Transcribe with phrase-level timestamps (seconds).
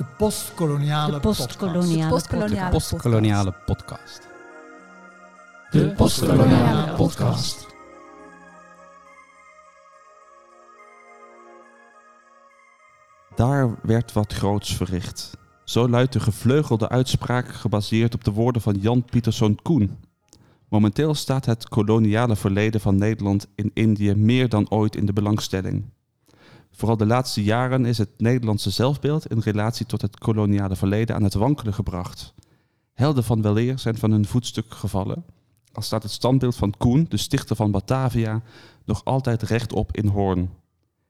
[0.00, 4.28] De postkoloniale De postkoloniale De postkoloniale podcast.
[5.70, 7.66] De postkoloniale podcast.
[13.34, 15.36] Daar werd wat groots verricht.
[15.64, 19.98] Zo luidt de gevleugelde uitspraak gebaseerd op de woorden van Jan Pieterszoon Koen.
[20.68, 25.84] Momenteel staat het koloniale verleden van Nederland in Indië meer dan ooit in de belangstelling.
[26.80, 31.22] Vooral de laatste jaren is het Nederlandse zelfbeeld in relatie tot het koloniale verleden aan
[31.22, 32.34] het wankelen gebracht.
[32.94, 35.24] Helden van weleer zijn van hun voetstuk gevallen.
[35.72, 38.42] Al staat het standbeeld van Koen, de stichter van Batavia,
[38.84, 40.50] nog altijd rechtop in Hoorn.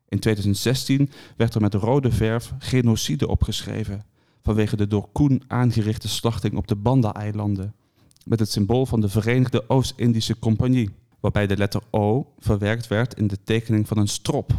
[0.08, 4.04] In 2016 werd er met rode verf genocide opgeschreven
[4.42, 7.74] vanwege de door Koen aangerichte slachting op de Banda-eilanden
[8.24, 13.26] met het symbool van de Verenigde Oost-Indische Compagnie, waarbij de letter O verwerkt werd in
[13.26, 14.52] de tekening van een strop.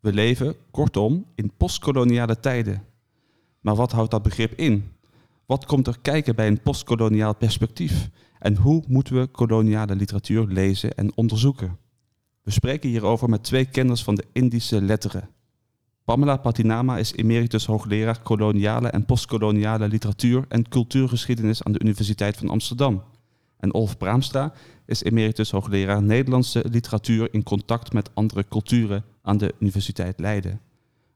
[0.00, 2.84] We leven, kortom, in postkoloniale tijden.
[3.60, 4.92] Maar wat houdt dat begrip in?
[5.46, 8.08] Wat komt er kijken bij een postkoloniaal perspectief?
[8.38, 11.78] En hoe moeten we koloniale literatuur lezen en onderzoeken?
[12.42, 15.28] We spreken hierover met twee kenners van de Indische letteren.
[16.04, 22.48] Pamela Patinama is emeritus hoogleraar koloniale en postkoloniale literatuur en cultuurgeschiedenis aan de Universiteit van
[22.48, 23.02] Amsterdam.
[23.58, 24.52] En Olf Braamstra
[24.86, 30.60] is emeritus hoogleraar Nederlandse literatuur in contact met andere culturen aan de Universiteit Leiden.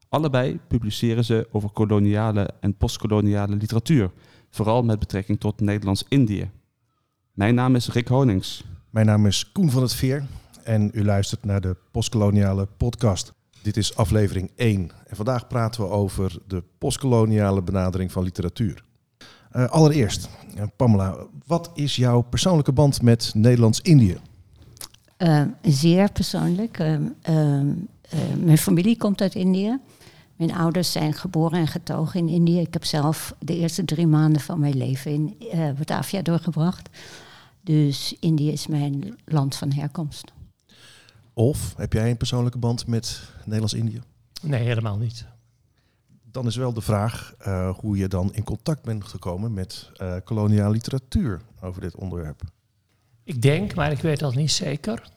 [0.09, 4.11] Allebei publiceren ze over koloniale en postkoloniale literatuur,
[4.49, 6.49] vooral met betrekking tot Nederlands-Indië.
[7.33, 8.63] Mijn naam is Rick Honings.
[8.89, 10.25] Mijn naam is Koen van het Veer
[10.63, 13.33] en u luistert naar de Postkoloniale Podcast.
[13.61, 18.83] Dit is aflevering 1 en vandaag praten we over de postkoloniale benadering van literatuur.
[19.51, 24.17] Uh, allereerst, uh, Pamela, wat is jouw persoonlijke band met Nederlands-Indië?
[25.17, 26.77] Uh, zeer persoonlijk.
[28.37, 29.79] Mijn familie komt uit Indië.
[30.35, 32.59] Mijn ouders zijn geboren en getogen in Indië.
[32.59, 35.37] Ik heb zelf de eerste drie maanden van mijn leven in
[35.77, 36.89] Batavia doorgebracht.
[37.61, 40.33] Dus Indië is mijn land van herkomst.
[41.33, 44.01] Of heb jij een persoonlijke band met Nederlands-Indië?
[44.41, 45.25] Nee, helemaal niet.
[46.31, 50.15] Dan is wel de vraag uh, hoe je dan in contact bent gekomen met uh,
[50.23, 52.41] koloniale literatuur over dit onderwerp.
[53.23, 55.09] Ik denk, maar ik weet dat niet zeker,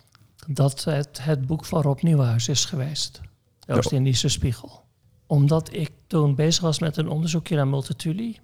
[0.51, 3.21] dat het het boek van Rob Nieuwenhuis is geweest.
[3.59, 4.85] De Oost-Indische Spiegel.
[5.27, 8.39] Omdat ik toen bezig was met een onderzoekje naar Multatuli.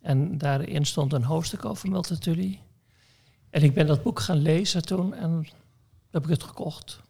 [0.00, 2.60] En daarin stond een hoofdstuk over Multatuli.
[3.50, 5.46] En ik ben dat boek gaan lezen toen en
[6.10, 7.00] heb ik het gekocht.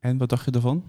[0.00, 0.84] En wat dacht je ervan?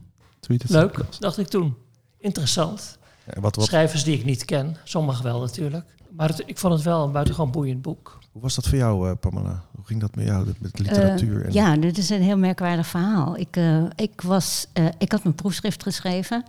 [0.68, 1.76] Leuk, dacht ik toen.
[2.18, 2.98] Interessant.
[3.34, 3.66] Ja, wat, wat...
[3.66, 5.96] Schrijvers die ik niet ken, sommigen wel natuurlijk.
[6.18, 8.20] Maar het, ik vond het wel een buitengewoon boeiend boek.
[8.32, 9.64] Hoe was dat voor jou, uh, Pamela?
[9.76, 11.40] Hoe ging dat met jou, met literatuur?
[11.40, 11.54] Uh, en...
[11.54, 13.38] Ja, dit is een heel merkwaardig verhaal.
[13.38, 14.68] Ik, uh, ik, was,
[14.98, 16.44] ik had mijn proefschrift geschreven,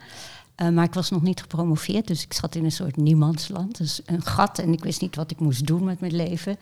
[0.73, 2.06] maar ik was nog niet gepromoveerd.
[2.06, 3.79] Dus ik zat in een soort niemandsland.
[3.79, 6.53] Dus een gat en ik wist niet wat ik moest doen met mijn leven.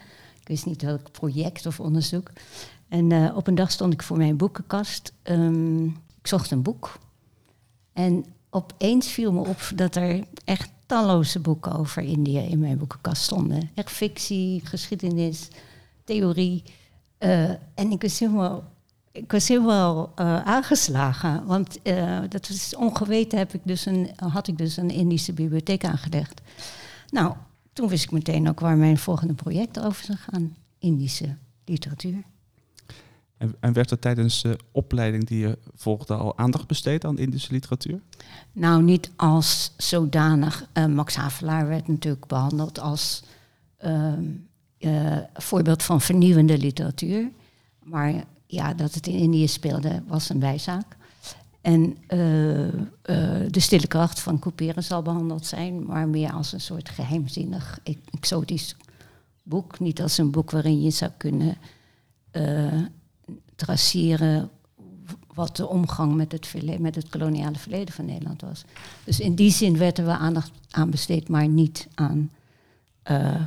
[0.40, 2.30] Ik wist niet welk project of onderzoek.
[2.88, 5.12] En uh, op een dag stond ik voor mijn boekenkast.
[5.22, 5.86] Um,
[6.18, 6.98] ik zocht een boek.
[7.92, 13.22] En opeens viel me op dat er echt talloze boeken over India in mijn boekenkast
[13.22, 13.70] stonden.
[13.74, 15.48] Echt fictie, geschiedenis,
[16.04, 16.62] theorie.
[17.18, 18.64] Uh, en ik was helemaal,
[19.12, 21.46] ik was helemaal uh, aangeslagen.
[21.46, 21.78] Want
[22.28, 26.40] dat was ongeweten heb ik dus een, had ik dus een Indische bibliotheek aangelegd.
[27.10, 27.34] Nou,
[27.72, 30.56] toen wist ik meteen ook waar mijn volgende project over zou gaan.
[30.78, 32.22] Indische literatuur.
[33.60, 38.00] En, werd er tijdens de opleiding die je volgde al aandacht besteed aan Indische literatuur?
[38.52, 40.68] Nou, niet als zodanig.
[40.74, 43.22] Uh, Max Havelaar werd natuurlijk behandeld als
[43.84, 47.30] uh, voorbeeld van vernieuwende literatuur.
[47.82, 50.96] Maar ja, dat het in Indië speelde was een bijzaak.
[51.60, 51.96] En
[53.50, 57.80] de stille kracht van Couperen zal behandeld zijn, maar meer als een soort geheimzinnig,
[58.10, 58.76] exotisch
[59.42, 59.78] boek.
[59.78, 61.56] Niet als een boek waarin je zou kunnen
[63.56, 64.50] traceren
[65.34, 68.64] wat de omgang met het, verleden, met het koloniale verleden van Nederland was.
[69.04, 72.30] Dus in die zin werden we aandacht aan besteed, maar niet aan
[73.10, 73.46] uh,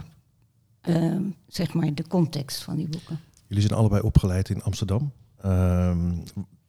[0.88, 1.16] uh,
[1.48, 3.20] zeg maar de context van die boeken.
[3.48, 5.12] Jullie zijn allebei opgeleid in Amsterdam.
[5.46, 5.98] Uh,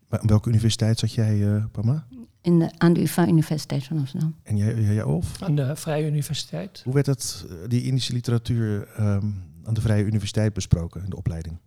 [0.09, 2.07] welke universiteit zat jij, uh, Pama?
[2.41, 4.35] In de, aan de UvA Universiteit van Amsterdam.
[4.43, 5.43] En jij, jij Olf?
[5.43, 6.81] Aan de Vrije Universiteit.
[6.85, 11.59] Hoe werd het, die Indische literatuur um, aan de Vrije Universiteit besproken in de opleiding?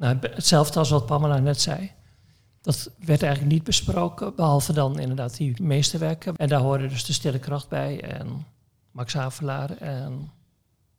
[0.00, 1.92] Nou, hetzelfde als wat Pamela net zei.
[2.60, 6.36] Dat werd eigenlijk niet besproken, behalve dan inderdaad die meesterwerken.
[6.36, 8.46] En daar hoorde dus de Stille Kracht bij en
[8.90, 10.30] Max Havelaar en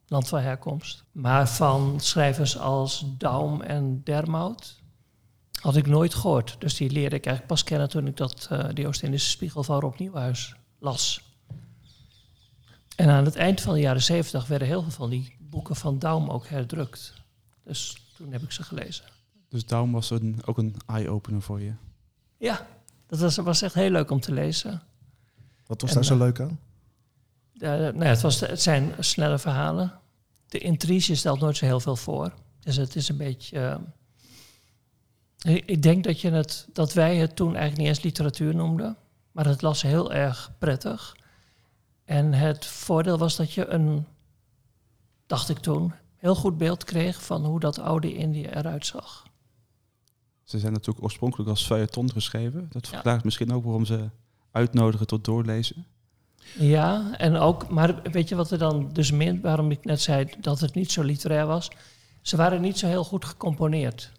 [0.07, 1.03] Land van Herkomst.
[1.11, 4.81] Maar van schrijvers als Daum en Dermout
[5.61, 6.55] had ik nooit gehoord.
[6.59, 9.79] Dus die leerde ik eigenlijk pas kennen toen ik dat, uh, die Oost-Indische Spiegel van
[9.79, 11.21] Rob Nieuwhuis las.
[12.95, 15.99] En aan het eind van de jaren zeventig werden heel veel van die boeken van
[15.99, 17.13] Daum ook herdrukt.
[17.63, 19.05] Dus toen heb ik ze gelezen.
[19.49, 21.73] Dus daarom was het een, ook een eye-opener voor je.
[22.37, 22.67] Ja,
[23.07, 24.81] dat was, was echt heel leuk om te lezen.
[25.65, 26.59] Wat was En, daar zo eh, leuk aan?
[27.53, 29.99] Uh, nou ja, het, was, het zijn snelle verhalen.
[30.47, 32.33] De intrige stelt nooit zo heel veel voor.
[32.59, 33.79] Dus het is een beetje.
[35.37, 38.55] eh, ik- ik denk dat, je het, dat wij het toen eigenlijk niet eens literatuur
[38.55, 38.97] noemden.
[39.31, 41.15] Maar het las heel erg prettig.
[42.05, 44.05] En het voordeel was dat je een,
[45.27, 49.25] dacht ik toen, heel goed beeld kreeg van hoe dat oude Indië eruit zag.
[50.43, 52.67] Ze zijn natuurlijk oorspronkelijk als feuilleton geschreven.
[52.71, 52.91] Dat Ja.
[52.93, 54.09] verklaart misschien ook waarom ze
[54.51, 55.85] uitnodigen tot doorlezen.
[56.57, 60.27] Ja, en ook, maar weet je wat er dan dus min, waarom ik net zei
[60.39, 61.69] dat het niet zo literair was?
[62.21, 64.11] Ze waren niet zo heel goed gecomponeerd.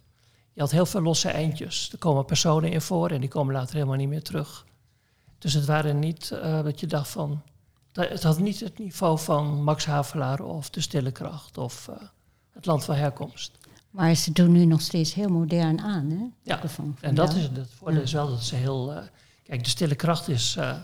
[0.53, 1.93] Je had heel veel losse eindjes.
[1.93, 4.67] Er komen personen in voor en die komen later helemaal niet meer terug.
[5.39, 7.43] Dus het waren niet eh, dat je dacht van.
[7.93, 11.97] Dat- Het had niet het niveau van Max Havelaar of De Stille Kracht of eh,
[12.51, 13.53] Het Land van Herkomst.
[13.91, 16.25] Maar ze doen nu nog steeds heel modern aan, hè?
[16.43, 18.05] Ja, van En dat is het voordeel Ja.
[18.05, 18.93] is wel dat ze heel.
[18.95, 19.03] eh,
[19.43, 20.57] kijk, de stille kracht is.
[20.57, 20.79] eh,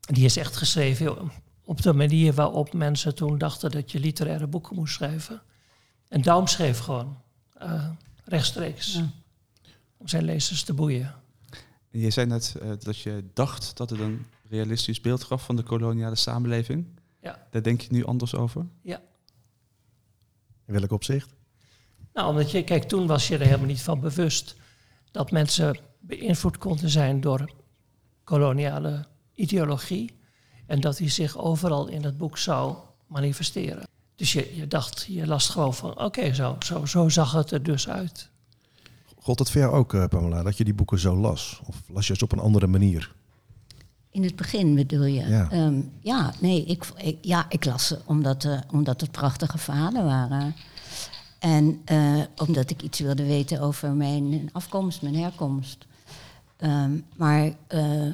[0.00, 1.30] die is echt geschreven
[1.64, 5.42] op de manier waarop mensen toen dachten dat je literaire boeken moest schrijven.
[6.08, 7.16] En Daum schreef gewoon
[7.54, 7.88] eh,
[8.24, 9.08] rechtstreeks Ja.
[9.96, 11.14] om zijn lezers te boeien.
[11.90, 15.56] En je zei net eh, dat je dacht dat het een realistisch beeld gaf van
[15.56, 16.86] de koloniale samenleving.
[17.20, 17.46] Ja.
[17.50, 18.66] Daar denk je nu anders over?
[20.66, 21.34] In welk opzicht?
[22.12, 24.56] Nou, omdat je, kijk, toen was je er helemaal niet van bewust
[25.10, 27.52] dat mensen beïnvloed konden zijn door
[28.24, 30.18] koloniale ideologie.
[30.66, 33.88] En dat die zich overal in het boek zou manifesteren.
[34.16, 37.62] Dus je, je dacht, je las gewoon van, oké, zo, zo, zo zag het er
[37.62, 38.30] dus uit.
[39.18, 41.60] God het voor jou ook, eh, Pamela, dat je die boeken zo las?
[41.66, 43.14] Of las je ze op een andere manier?
[44.14, 45.26] In het begin bedoel je?
[45.26, 45.48] Ja.
[45.50, 50.04] Ja, ja nee, ik, ik- ja, ik las ze omdat, eh, omdat het prachtige verhalen
[50.04, 50.54] waren.
[51.38, 55.86] En eh, omdat ik iets wilde weten over mijn afkomst, mijn herkomst.
[56.56, 58.12] Ehm, maar eh,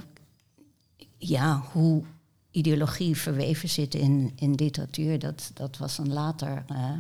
[1.19, 2.03] ja, hoe
[2.51, 6.91] ideologie verweven zit in, in literatuur, dat, dat was een later eh,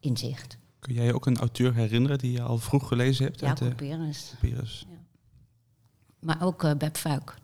[0.00, 0.56] inzicht.
[0.78, 3.38] Kun jij je ook een auteur herinneren die je al vroeg gelezen hebt?
[3.58, 4.34] de Perens.
[4.40, 4.86] Pyrrhus?
[6.20, 7.34] Maar ook eh Web Fuik.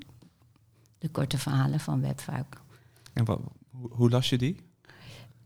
[1.05, 2.61] De korte verhalen van Web Fuik.
[3.13, 4.57] En hoe, hoe las je die?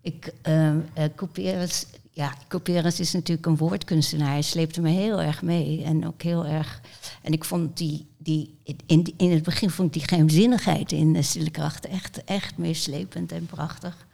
[0.01, 0.75] Ik, uh,
[1.17, 4.29] Couperus, ja, Couperus is natuurlijk een woordkunstenaar.
[4.29, 5.85] Hij sleepte me heel erg mee.
[5.85, 6.81] En ook heel erg.
[7.23, 8.07] En ik vond die.
[8.17, 12.57] die in, in het begin vond ik die geheimzinnigheid in de Stille Kracht echt, echt
[12.57, 14.07] meeslepend en prachtig.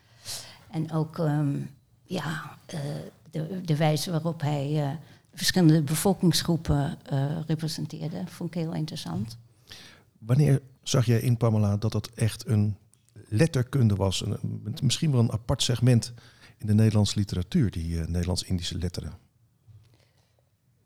[0.70, 1.56] En ook ehm,
[2.04, 2.80] ja, eh,
[3.30, 4.90] de, de wijze waarop hij eh,
[5.34, 9.38] verschillende bevolkingsgroepen eh, representeerde, vond ik heel interessant.
[10.18, 12.76] Wanneer zag jij in Pamela dat dat echt een
[13.28, 14.26] letterkunde was?
[14.26, 16.12] Een, misschien wel een apart segment
[16.58, 19.12] in de Nederlandse literatuur, die eh, Nederlands-Indische letteren.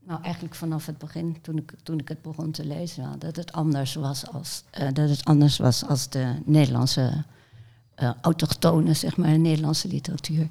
[0.05, 3.53] Nou, eigenlijk vanaf het begin, toen ik, toen ik het begon te lezen, dat het
[3.53, 7.25] anders was als, eh, dat het anders was als de Nederlandse
[7.95, 10.49] eh autochtone, zeg maar, Nederlandse literatuur.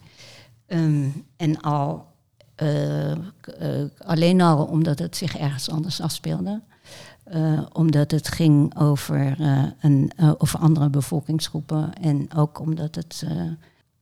[0.66, 2.16] Ehm, en al
[3.98, 6.62] alleen al omdat het zich ergens anders afspeelde.
[7.30, 11.94] Eh, omdat het ging over, eh, een, eh, andere bevolkingsgroepen.
[11.94, 13.24] En ook omdat het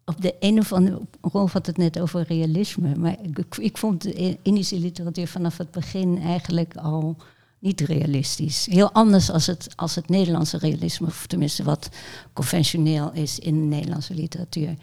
[0.05, 1.01] op de een of andere...
[1.21, 2.95] Rolf had het net over realisme.
[2.95, 7.15] Maar ik, ik- vond de Indische literatuur vanaf het begin eigenlijk al
[7.59, 8.65] niet realistisch.
[8.69, 11.07] Heel anders als het, als het Nederlandse realisme.
[11.07, 11.89] Of tenminste wat
[12.33, 14.75] conventioneel is in de Nederlandse literatuur.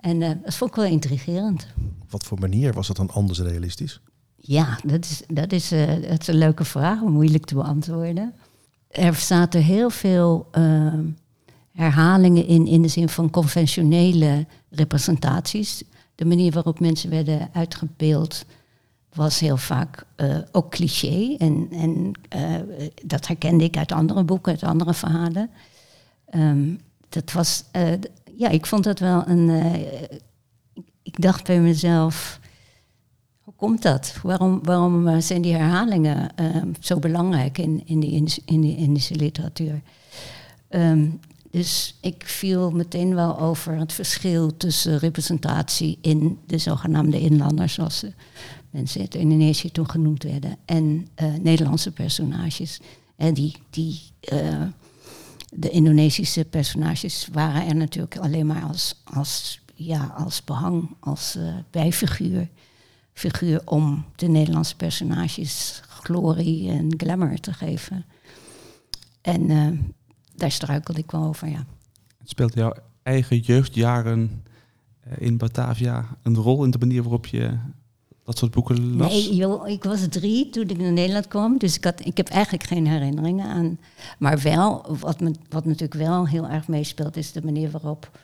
[0.00, 1.66] En dat vond ik wel intrigerend.
[2.10, 4.00] Wat voor manier was dat dan anders realistisch?
[4.44, 5.68] Ja, dat is, dat is,
[6.08, 8.34] dat is een leuke vraag, moeilijk te beantwoorden.
[8.92, 10.98] Er zaten heel veel eh,
[11.72, 15.82] herhalingen in, in de zin van conventionele representaties.
[16.14, 18.44] De manier waarop mensen werden uitgebeeld
[19.14, 21.34] was heel vaak eh, ook cliché.
[21.38, 22.54] En, en eh,
[23.04, 25.50] dat herkende ik uit andere boeken, uit andere verhalen.
[26.26, 26.74] Ehm,
[27.08, 27.64] dat was,
[28.36, 29.50] ja, ik vond dat wel een.
[31.02, 32.40] ik dacht bij mezelf.
[33.62, 34.14] Komt dat?
[34.22, 39.14] Waarom, waarom eh, zijn die herhalingen ehm, zo belangrijk in, in, die, in die Indische
[39.14, 39.80] literatuur?
[40.68, 41.08] Ehm,
[41.50, 48.00] dus ik viel meteen wel over het verschil tussen representatie in de zogenaamde inlanders, zoals
[48.00, 48.12] de
[48.70, 52.80] mensen uit Indonesië toen genoemd werden, en eh, Nederlandse personages.
[53.16, 54.62] En die, die, eh,
[55.54, 61.38] de Indonesische personages waren er natuurlijk alleen maar als, als, ja, als behang, als
[61.70, 62.48] bijfiguur
[63.12, 68.04] figuur om de Nederlandse personages glorie en glamour te geven.
[69.20, 69.68] En eh,
[70.34, 71.66] daar struikelde ik wel over, ja.
[72.18, 74.44] Het speelt jou eigen jeugdjaren
[75.00, 77.58] eh, in Batavia een rol in de manier waarop je
[78.24, 79.12] dat soort boeken las?
[79.12, 81.58] Nee, joh, ik was drie toen ik naar Nederland kwam.
[81.58, 83.78] Dus ik, had, ik heb eigenlijk geen herinneringen aan.
[84.18, 88.18] Maar wel, wat, me, wat natuurlijk wel heel erg meespeelt, is de manier waarop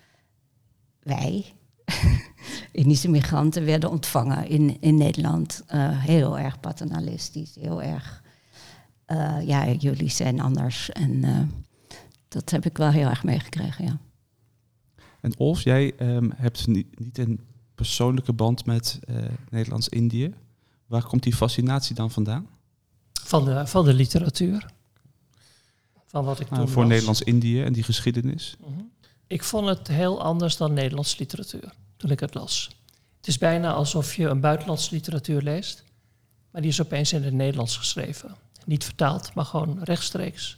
[1.03, 1.53] wij,
[2.73, 5.63] Indische migranten, werden ontvangen in, in Nederland.
[5.67, 8.23] Eh, heel erg paternalistisch, heel erg.
[9.07, 10.91] eh, ja, jullie zijn anders.
[10.91, 11.41] En eh,
[12.29, 13.99] dat heb ik wel heel erg meegekregen, ja.
[15.21, 17.41] En Olf, jij ehm, hebt niet, niet een
[17.75, 19.17] persoonlijke band met eh,
[19.51, 20.35] Nederlands-Indië.
[20.87, 22.47] Waar komt die fascinatie dan vandaan?
[23.13, 24.67] Van de, van de literatuur.
[26.07, 26.87] Van wat ik Nou, toen voor.
[26.87, 28.57] Nederlands-Indië en die geschiedenis.
[28.61, 28.81] Mhm.
[29.29, 32.71] Ik vond het heel anders dan Nederlands literatuur toen ik het las.
[33.17, 35.85] Het is bijna alsof je een buitenlandse literatuur leest,
[36.51, 38.37] maar die is opeens in het Nederlands geschreven.
[38.65, 40.57] Niet vertaald, maar gewoon rechtstreeks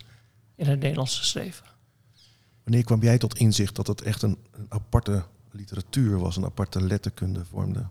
[0.54, 1.66] in het Nederlands geschreven.
[2.62, 6.82] Wanneer kwam jij tot inzicht dat het echt een, een aparte literatuur was, een aparte
[6.82, 7.86] letterkunde vormde?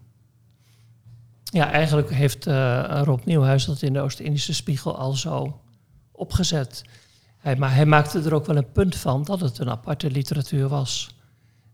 [1.44, 5.62] Ja, eigenlijk heeft eh, Rob Nieuwhuis dat in de Oost-Indische Spiegel al zo
[6.12, 6.84] opgezet.
[7.40, 10.68] Hij, maar hij maakte er ook wel een punt van dat het een aparte literatuur
[10.68, 11.18] was.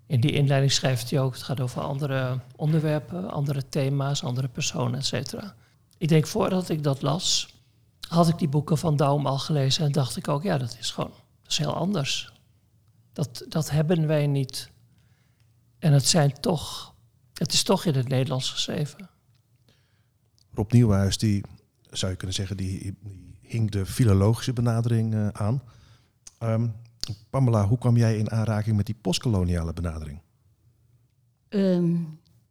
[0.07, 4.99] In die inleiding schrijft hij ook, het gaat over andere onderwerpen, andere thema's, andere personen,
[4.99, 5.55] et cetera.
[5.97, 7.53] Ik denk voordat ik dat las,
[8.07, 10.91] had ik die boeken van Daum al gelezen en dacht ik ook, ja, dat is
[10.91, 11.13] gewoon,
[11.47, 12.33] heel anders.
[13.13, 14.69] Dat, dat hebben wij niet.
[15.79, 16.93] En het zijn toch,
[17.33, 19.09] het is toch in het Nederlands geschreven.
[20.53, 21.43] Rob Nieuwhuis, die
[21.89, 22.97] zou je kunnen zeggen, die
[23.47, 25.61] hing de filologische benadering eh, aan.
[26.37, 26.67] Ehm,
[27.29, 30.19] Pamela, hoe kwam jij in aanraking met die postkoloniale benadering?
[31.49, 31.95] Ehm,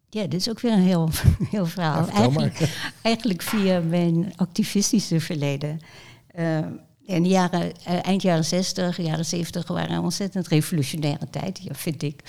[0.09, 1.09] ja, dit is ook weer een heel,
[1.51, 2.07] heel verhaal.
[2.07, 5.81] Ja, eigenlijk, eigenlijk via mijn activistische verleden.
[6.27, 6.73] Ehm,
[7.07, 11.75] in de jaren, eh, eind jaren 60, jaren 70 waren een ontzettend revolutionaire tijd, ja,
[11.75, 12.23] vind ik.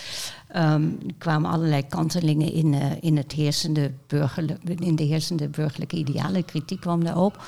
[0.47, 0.81] Er
[1.17, 6.45] kwamen allerlei kantelingen in, eh, in, het heersende burgerlijk, in de heersende burgerlijke idealen.
[6.45, 7.43] Kritiek kwam daarop.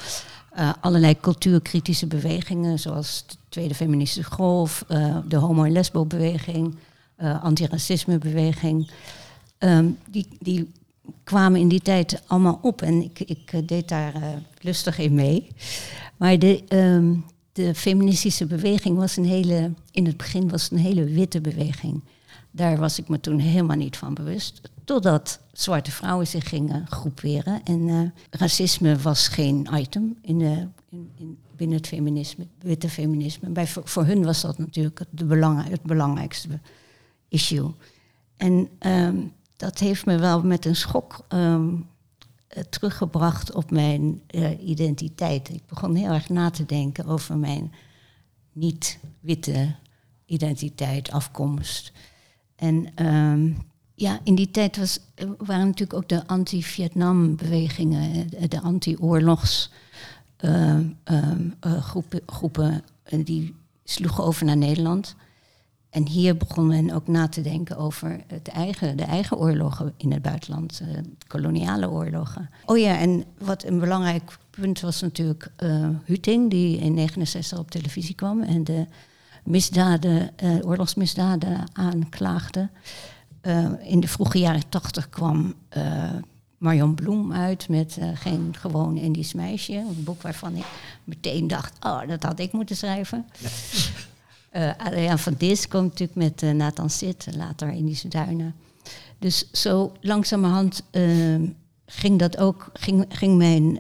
[0.57, 6.75] Eh, allerlei cultuurkritische bewegingen, zoals de Tweede Feministische Golf, eh, de homo- en lesbo-beweging,
[7.15, 8.91] eh antiracisme-beweging.
[9.57, 10.71] Ehm, die, die
[11.23, 14.13] kwamen in die tijd allemaal op en ik, ik deed daar
[14.61, 15.47] lustig in mee.
[16.17, 17.15] Maar de, ehm,
[17.51, 22.01] de feministische beweging was een hele, in het begin was een hele witte beweging.
[22.51, 24.61] Daar was ik me toen helemaal niet van bewust.
[24.88, 27.63] Totdat zwarte vrouwen zich gingen groeperen.
[27.63, 33.50] En eh, racisme was geen item in de, in, in, binnen het feminisme, witte feminisme.
[33.50, 36.60] Bij, voor, hun was dat natuurlijk het, belangrijkste
[37.27, 37.74] issue.
[38.38, 39.17] En ehm,
[39.58, 41.74] dat heeft me wel met een schok ehm,
[42.48, 45.50] eh, teruggebracht op mijn eh, identiteit.
[45.50, 47.74] Ik begon heel erg na te denken over mijn
[48.53, 49.75] niet-witte
[50.25, 51.91] identiteit, afkomst.
[52.56, 53.51] En ehm,
[53.97, 59.71] ja, in die tijd was, eh, waren natuurlijk ook de anti-Vietnam-bewegingen, eh, de anti-oorlogs
[60.37, 65.15] ehm, ehm, eh, groepen, groepen en die sloegen over naar Nederland.
[65.89, 70.11] En hier begon men ook na te denken over het eigen, de eigen oorlogen in
[70.11, 70.87] het buitenland, eh,
[71.27, 72.49] koloniale oorlogen.
[72.65, 77.71] Oh ja, en wat een belangrijk punt was natuurlijk eh Huting, die in 69 op
[77.71, 78.85] televisie kwam en de
[79.43, 82.69] misdaden, eh, oorlogsmisdaden aanklaagde.
[83.47, 86.13] Eh, in de vroege jaren 80 kwam eh,
[86.57, 89.73] Marion Bloem uit met eh, Geen gewoon Indisch meisje.
[89.73, 90.65] Een boek waarvan ik
[91.03, 93.25] meteen dacht, oh, dat had ik moeten schrijven.
[94.49, 98.55] Eh Adriaan van Dis komt natuurlijk met Nathan Sit, later Indische Duinen.
[99.19, 101.03] Dus zo langzamerhand eh,
[101.85, 103.79] ging dat ook, ging, ging mijn,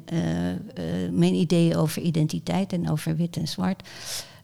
[1.11, 3.89] mijn ideeën over identiteit en over wit en zwart.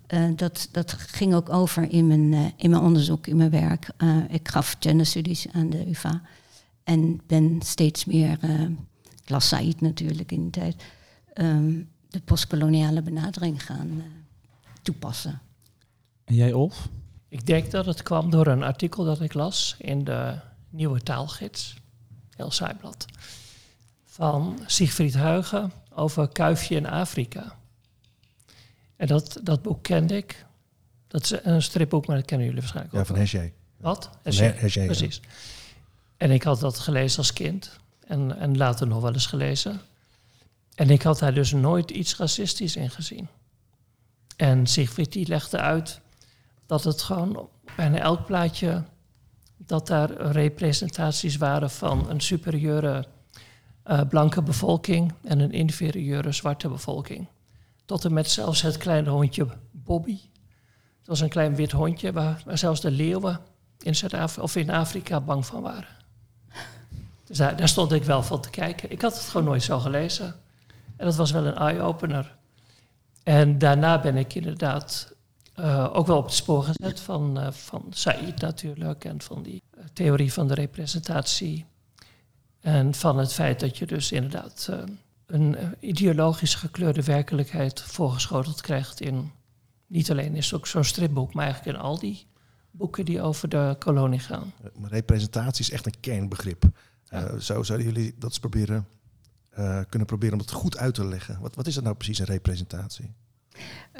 [0.08, 3.90] Eh, dat, dat ging ook over in mijn, eh, in mijn onderzoek, in mijn werk.
[3.98, 6.22] Eh, ik gaf genderstudies aan de UvA.
[6.84, 8.62] En ben steeds meer, eh
[9.24, 10.84] ik las Said natuurlijk in die tijd,
[11.34, 14.06] ehm, de postkoloniale benadering gaan eh,
[14.82, 15.42] toepassen.
[16.24, 16.90] En jij, Olf?
[17.28, 21.76] Ik denk dat het kwam door een artikel dat ik las in de Nieuwe Taalgids,
[22.36, 23.06] heel saai blad,
[24.06, 27.58] van Siegfried Huygen over Kuifje in Afrika.
[28.96, 30.46] En dat, dat boek kende ik.
[31.08, 33.26] Dat is een stripboek, maar dat kennen jullie waarschijnlijk Ja, ook van wel.
[33.26, 33.52] Hergé.
[33.78, 34.04] Wat?
[34.04, 34.44] Van Hergé.
[34.44, 34.86] Her- Hergé, ja.
[34.86, 35.22] Precies.
[36.18, 37.80] En ik had dat gelezen als kind.
[38.08, 39.82] En, en later nog wel eens gelezen.
[40.76, 43.28] En ik had daar dus nooit iets racistisch in gezien.
[44.36, 46.00] En Siegfried die legde uit
[46.66, 48.84] dat het gewoon bijna elk plaatje...
[49.58, 53.06] dat daar representaties waren van een superieure
[53.84, 55.14] eh, blanke bevolking...
[55.24, 57.28] en een inferieure zwarte bevolking.
[57.86, 60.20] Tot en met zelfs het kleine hondje Bobby.
[60.98, 63.40] Het was een klein wit hondje waar, zelfs de leeuwen
[63.80, 66.02] in Zuid-Afrika of in Afrika bang van waren.
[67.26, 68.92] Dus daar, daar stond ik wel van te kijken.
[68.92, 70.36] Ik had het gewoon nooit zo gelezen.
[70.98, 72.36] En dat was wel een eye-opener.
[73.24, 75.16] En daarna ben ik inderdaad
[75.54, 79.64] eh, ook wel op het spoor gezet van, uh, van Said natuurlijk en van die
[79.78, 81.66] uh, theorie van de representatie.
[82.60, 84.70] En van het feit dat je dus inderdaad
[85.34, 89.32] een ideologisch gekleurde werkelijkheid voorgeschoteld krijgt in,
[89.88, 92.28] niet alleen is ook zo'n stripboek, maar eigenlijk in al die
[92.72, 94.54] boeken die over de kolonie gaan.
[94.82, 96.64] Representatie is echt een kernbegrip.
[97.04, 97.40] Ja.
[97.40, 98.88] zo zouden jullie dat eens proberen,
[99.90, 101.40] kunnen proberen om het goed uit te leggen.
[101.42, 103.14] Wat, wat is dat nou precies, een representatie?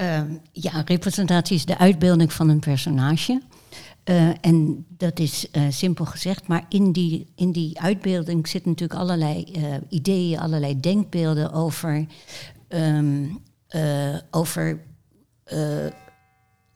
[0.02, 0.22] Uh,
[0.52, 3.42] ja, representatie is de uitbeelding van een personage.
[4.06, 9.00] Uh, en dat is uh, simpel gezegd, maar in die, in die uitbeelding zitten natuurlijk
[9.00, 12.06] allerlei uh, ideeën, allerlei denkbeelden over,
[12.70, 13.42] um,
[14.32, 14.80] over,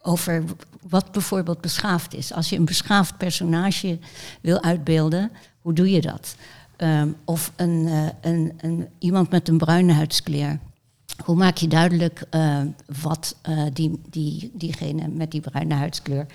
[0.02, 0.44] over
[0.88, 2.34] wat bijvoorbeeld beschaafd is.
[2.34, 4.00] Als je een beschaafd personage
[4.42, 5.32] wil uitbeelden,
[5.62, 6.36] hoe doe je dat?
[6.78, 7.90] Um, of een,
[8.22, 10.60] een, een, iemand met een bruine huidskleur
[11.24, 12.24] hoe maak je duidelijk
[13.02, 13.36] wat
[13.74, 16.26] die, die, diegene met die bruine huidskleur,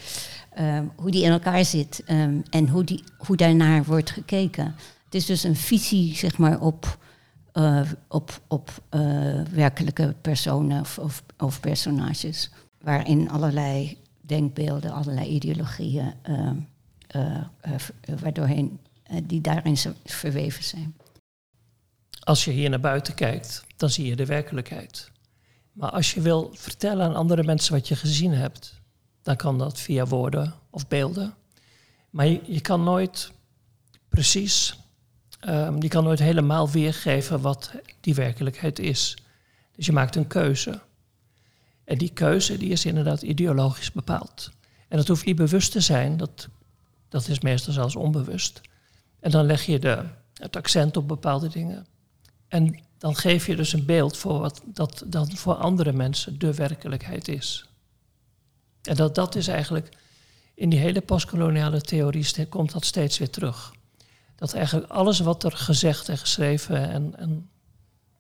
[0.59, 4.75] uh, hoe die in elkaar zit um, en hoe, die, hoe daarnaar wordt gekeken.
[5.05, 6.99] Het is dus een visie zeg maar, op,
[8.09, 8.83] op, op
[9.51, 16.15] werkelijke personen of, of, personages, waarin allerlei denkbeelden, allerlei ideologieën,
[18.21, 18.79] waardoorheen
[19.23, 20.95] die daarin verweven zijn.
[22.21, 25.11] Als je hier naar buiten kijkt, dan zie je de werkelijkheid.
[25.73, 28.82] Maar als je wil vertellen aan andere mensen wat je gezien hebt,
[29.23, 31.35] dan kan dat via woorden of beelden.
[32.11, 33.33] Maar je, kan nooit
[34.09, 34.79] precies,
[35.49, 39.17] um, je kan nooit helemaal weergeven wat die werkelijkheid is.
[39.77, 40.81] Dus je maakt een keuze.
[41.85, 44.51] En die keuze die is inderdaad ideologisch bepaald.
[44.89, 46.49] En dat hoeft niet bewust te zijn, dat,
[47.09, 48.61] dat is meestal zelfs onbewust.
[49.21, 51.87] En dan leg je de, het accent op bepaalde dingen.
[52.49, 56.55] En dan geef je dus een beeld voor wat dat dan voor andere mensen de
[56.55, 57.72] werkelijkheid is.
[58.83, 59.89] En dat, dat is eigenlijk,
[60.55, 63.73] in die hele postkoloniale theorie komt dat steeds weer terug.
[64.35, 67.51] Dat eigenlijk alles wat er gezegd en geschreven en, en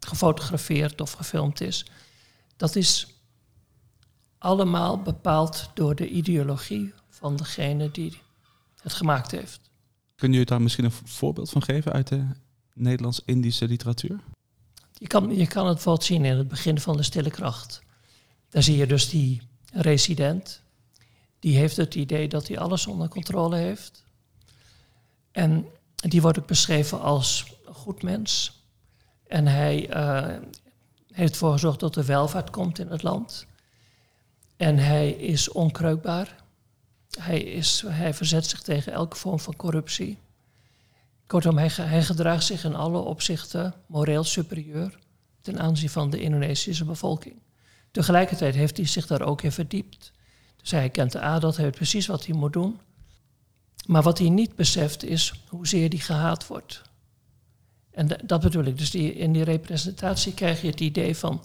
[0.01, 1.87] gefotografeerd of gefilmd is,
[2.57, 3.07] dat is
[4.39, 8.19] allemaal bepaald door de ideologie van degene die
[8.83, 9.61] het gemaakt heeft.
[10.15, 12.27] Kun je daar misschien een voorbeeld van geven uit de
[12.75, 14.21] Nederlands-Indische literatuur?
[14.93, 17.83] Je kan, je kan het bijvoorbeeld zien in het begin van de stille kracht.
[18.49, 20.63] Daar zie je dus die resident.
[21.39, 24.05] Die heeft het idee dat hij alles onder controle heeft.
[25.33, 28.61] En die wordt ook beschreven als een goed mens.
[29.27, 30.37] En hij uh,
[31.13, 33.47] heeft ervoor gezorgd dat er welvaart komt in het land.
[34.57, 36.37] En hij is onkreukbaar.
[37.19, 40.19] Hij, is, hij verzet zich tegen elke vorm van corruptie.
[41.27, 44.99] Kortom, hij gedraagt zich in alle opzichten moreel superieur
[45.41, 47.42] ten aanzien van de Indonesische bevolking.
[47.93, 50.13] Tegelijkertijd heeft hij zich daar ook in verdiept.
[50.57, 52.81] Dus hij kent de adat, hij weet precies wat hij moet doen.
[53.87, 56.83] Maar wat hij niet beseft is hoezeer hij gehaat wordt.
[57.91, 58.79] En dat bedoel ik.
[58.79, 61.45] Dus die, in die representatie krijg je het idee van,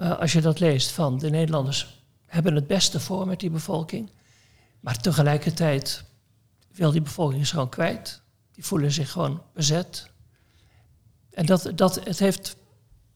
[0.00, 4.10] uh, als je dat leest, van de Nederlanders hebben het beste voor met die bevolking.
[4.80, 6.04] Maar tegelijkertijd
[6.72, 8.22] wil die bevolking ze gewoon kwijt.
[8.52, 10.10] Die voelen zich gewoon bezet.
[11.30, 12.56] En dat, dat, het heeft,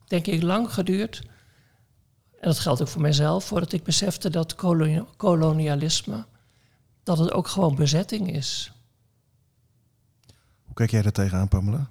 [0.07, 1.23] denk ik, lang geduurd.
[2.40, 4.55] En dat geldt ook voor mijzelf, voordat ik besefte dat
[5.16, 6.24] kolonialisme,
[7.03, 8.72] dat het ook gewoon bezetting is.
[10.64, 11.90] Hoe kijk jij er tegenaan, Pamela?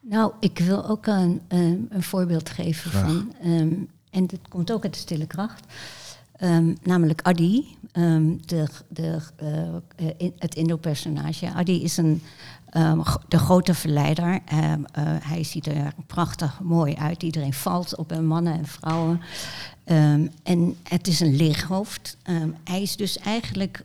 [0.00, 3.04] Nou, ik wil ook een, een, een voorbeeld geven Graag.
[3.04, 5.64] van, um, en dat komt ook uit de stille kracht.
[6.40, 11.52] Um, namelijk Adi, um, de, de, uh, in, het Indo-personage.
[11.52, 12.22] Adi is een,
[12.76, 14.40] um, de grote verleider.
[14.52, 14.72] Uh,
[15.22, 17.22] hij ziet er prachtig mooi uit.
[17.22, 19.20] Iedereen valt op hem, mannen en vrouwen.
[20.42, 22.16] en het is een leeghoofd.
[22.64, 23.84] hij is dus eigenlijk,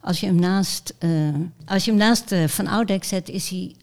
[0.00, 3.74] als je hem naast, uh, als je hem naast uh, Van Oudek zet, is hij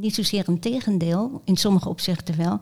[0.00, 2.60] niet zozeer een tegendeel, in sommige opzichten wel.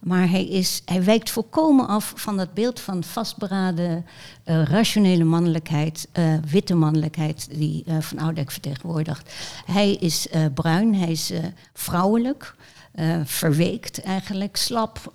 [0.00, 4.06] Maar hij, is, hij wijkt volkomen af van dat beeld van vastberaden,
[4.44, 9.34] uh, rationele mannelijkheid, uh, witte mannelijkheid die uh, Van Oudek vertegenwoordigt.
[9.66, 11.32] Hij is bruin, hij is
[11.72, 12.54] vrouwelijk,
[13.24, 15.12] verweekt eigenlijk, slap,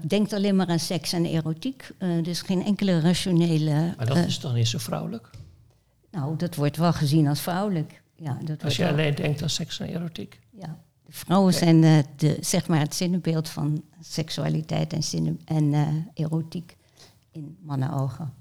[0.00, 1.90] denkt alleen maar aan seks en erotiek.
[2.22, 3.94] dus geen enkele rationele...
[3.96, 5.30] Maar dat is dan niet zo vrouwelijk?
[6.10, 8.02] Nou, dat wordt wel gezien als vrouwelijk.
[8.20, 10.40] Ja, dat Als je alleen denkt aan seks en erotiek.
[10.50, 15.64] Ja, de vrouwen zijn uh, de, zeg maar het zinnenbeeld van seksualiteit en, zin en
[15.72, 16.76] uh, erotiek
[17.30, 18.34] in mannenogen.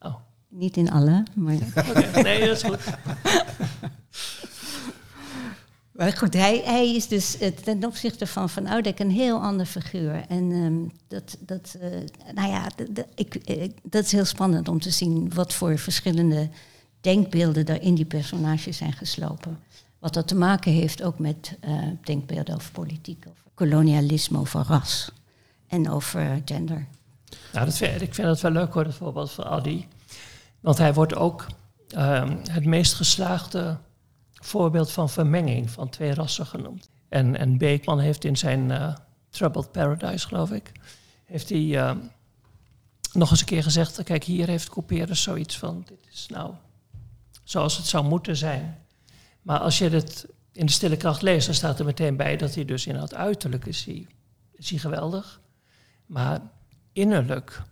[0.00, 0.14] Oh.
[0.48, 1.54] Niet in alle, maar...
[1.88, 2.78] Oké, nee, dat is goed.
[5.92, 9.66] Maar goed, hij, hij is dus eh, ten opzichte van Van Oudek een heel ander
[9.66, 10.24] figuur.
[10.28, 12.66] En ehm, dat, dat, eh, nou ja,
[13.14, 16.48] ik, eh, dat is heel spannend om te zien wat voor verschillende
[17.02, 19.58] denkbeelden er in die personages zijn geslopen.
[19.98, 25.10] Wat dat te maken heeft ook met eh, denkbeelden over politiek, over kolonialisme, over ras
[25.66, 26.86] en over gender.
[27.52, 29.88] Nou, dat ik vind het wel leuk hoor, het voorbeeld van Adi.
[30.60, 31.46] Want hij wordt ook
[31.88, 33.78] ehm, het meest geslaagde
[34.32, 36.88] voorbeeld van vermenging van twee rassen genoemd.
[37.08, 38.94] En, en Beekman heeft in zijn eh,
[39.30, 40.72] Troubled Paradise, geloof ik,
[41.24, 41.98] heeft hij ehm,
[43.12, 46.54] nog eens een keer gezegd, kijk, hier heeft Couperus zoiets van, dit is nou
[47.52, 48.78] zoals het zou moeten zijn.
[49.42, 52.54] Maar als je het in de stille kracht leest, dan staat er meteen bij dat
[52.54, 54.06] hij dus in het uiterlijk is hij,
[54.52, 55.40] is hij geweldig.
[56.06, 56.40] Maar
[56.92, 57.62] innerlijk,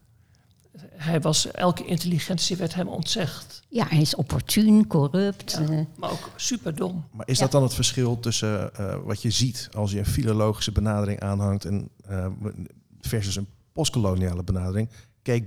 [0.93, 3.63] hij was, elke intelligentie werd hem ontzegd.
[3.69, 5.51] Ja, hij is opportun, corrupt.
[5.53, 5.69] Ja.
[5.69, 7.05] eh, Maar ook superdom.
[7.13, 7.43] Maar is Ja.
[7.43, 11.65] dat dan het verschil tussen eh, wat je ziet als je een filologische benadering aanhangt
[11.65, 12.27] en, eh,
[13.01, 14.89] versus een postkoloniale benadering?
[15.23, 15.45] Keek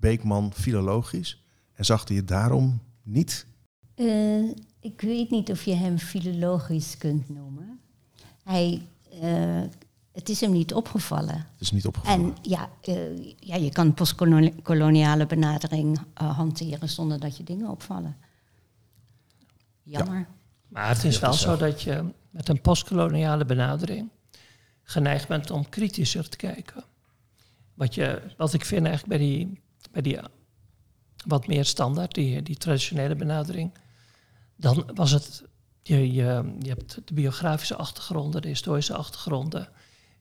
[0.00, 1.42] Beekman filologisch
[1.74, 3.46] en zag hij het daarom niet?
[3.98, 4.48] Eh,
[4.80, 7.80] ik weet niet of je hem filologisch kunt noemen.
[8.44, 8.82] Hij,
[9.20, 9.62] eh,
[10.12, 11.34] het is hem niet opgevallen.
[11.34, 12.24] Het is niet opgevallen.
[12.24, 18.16] En ja, eh, ja je kan postkoloniale benadering hanteren zonder dat je dingen opvallen.
[19.82, 20.26] Jammer.
[20.68, 24.08] Maar het is wel zo dat je met een postkoloniale benadering
[24.82, 26.84] geneigd bent om kritischer te kijken.
[27.74, 30.18] Wat, je, wat ik vind eigenlijk bij die, bij die
[31.26, 33.72] wat meer standaard, die, die traditionele benadering,
[34.58, 35.42] dan was het,
[35.82, 39.68] je, je, je hebt de biografische achtergronden, de historische achtergronden.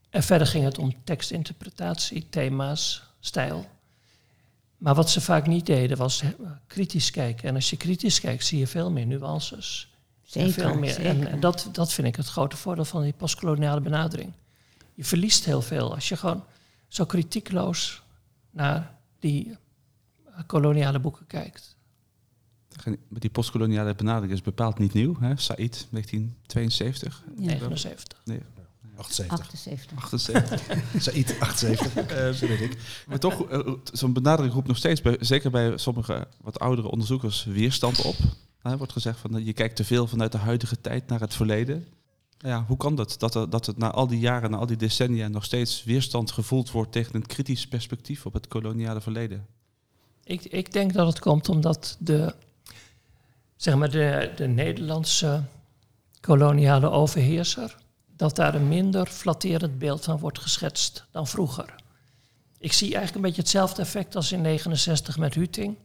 [0.10, 3.66] En verder ging het om tekstinterpretatie, thema's, stijl.
[4.78, 6.24] Maar wat ze vaak niet deden was
[6.68, 7.50] kritisch kijken.
[7.50, 9.92] En als je kritisch kijkt, zie je veel meer nuances.
[10.22, 10.98] En Zeker, veel meer.
[10.98, 11.32] En, zeker.
[11.32, 14.34] en dat, dat vind ik het grote voordeel van die postkoloniale benadering.
[14.94, 16.44] Je verliest heel veel als je gewoon
[16.88, 18.02] zo kritiekloos
[18.52, 19.58] naar die
[20.26, 21.77] eh, koloniale boeken kijkt.
[23.08, 25.16] Met die postkoloniale benadering is bepaald niet nieuw.
[25.20, 25.38] Hè?
[25.38, 27.46] Said, 1972, Ja.
[27.46, 28.18] 79.
[28.96, 29.40] 78.
[29.40, 29.98] 78.
[29.98, 31.02] 78.
[31.02, 31.96] Said, 78.
[31.96, 32.78] Eh, zo weet ik.
[33.08, 37.44] Maar toch, eh, zo'n benadering roept nog steeds, bij, zeker bij sommige wat oudere onderzoekers,
[37.46, 38.16] weerstand op.
[38.62, 41.34] Er wordt gezegd van, eh, je kijkt te veel vanuit de huidige tijd naar het
[41.34, 41.86] verleden.
[42.40, 43.16] Nou Ja, hoe kan dat?
[43.20, 46.32] Dat, er, dat het na al die jaren, na al die decennia, nog steeds weerstand
[46.32, 49.46] gevoeld wordt tegen een kritisch perspectief op het koloniale verleden?
[50.24, 52.36] Ik, ik denk dat het komt omdat de,
[53.58, 55.44] zeg maar de, de Nederlandse
[56.22, 57.76] koloniale overheerser,
[58.16, 61.76] dat daar een minder flatterend beeld van wordt geschetst dan vroeger.
[62.60, 65.76] Ik zie eigenlijk een beetje hetzelfde effect als in 69 met Huting.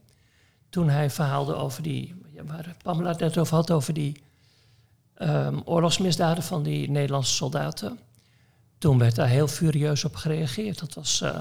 [0.69, 4.21] Toen hij verhaalde over die, waar Pamela het net over had, over die
[5.13, 7.99] ehm, oorlogsmisdaden van die Nederlandse soldaten.
[8.77, 10.79] Toen werd daar heel furieus op gereageerd.
[10.79, 11.37] Dat was, eh,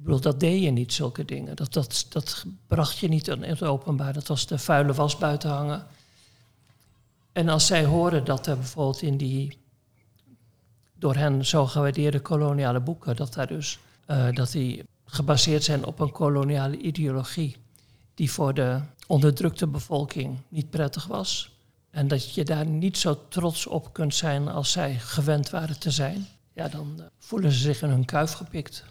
[0.00, 1.56] ik bedoel, dat deed je niet, zulke dingen.
[1.56, 4.12] Dat, dat, dat bracht je niet in het openbaar.
[4.12, 5.86] Dat was de vuile was buiten hangen.
[7.32, 9.58] En als zij horen dat er bijvoorbeeld in die
[10.94, 16.00] door hen zo gewaardeerde koloniale boeken, dat daar dus eh, dat die gebaseerd zijn op
[16.00, 17.56] een koloniale ideologie
[18.14, 21.52] die voor de onderdrukte bevolking niet prettig was.
[21.90, 25.90] En dat je daar niet zo trots op kunt zijn als zij gewend waren te
[25.90, 26.26] zijn.
[26.52, 28.84] Ja, dan eh, voelen ze zich in hun kuif gepikt.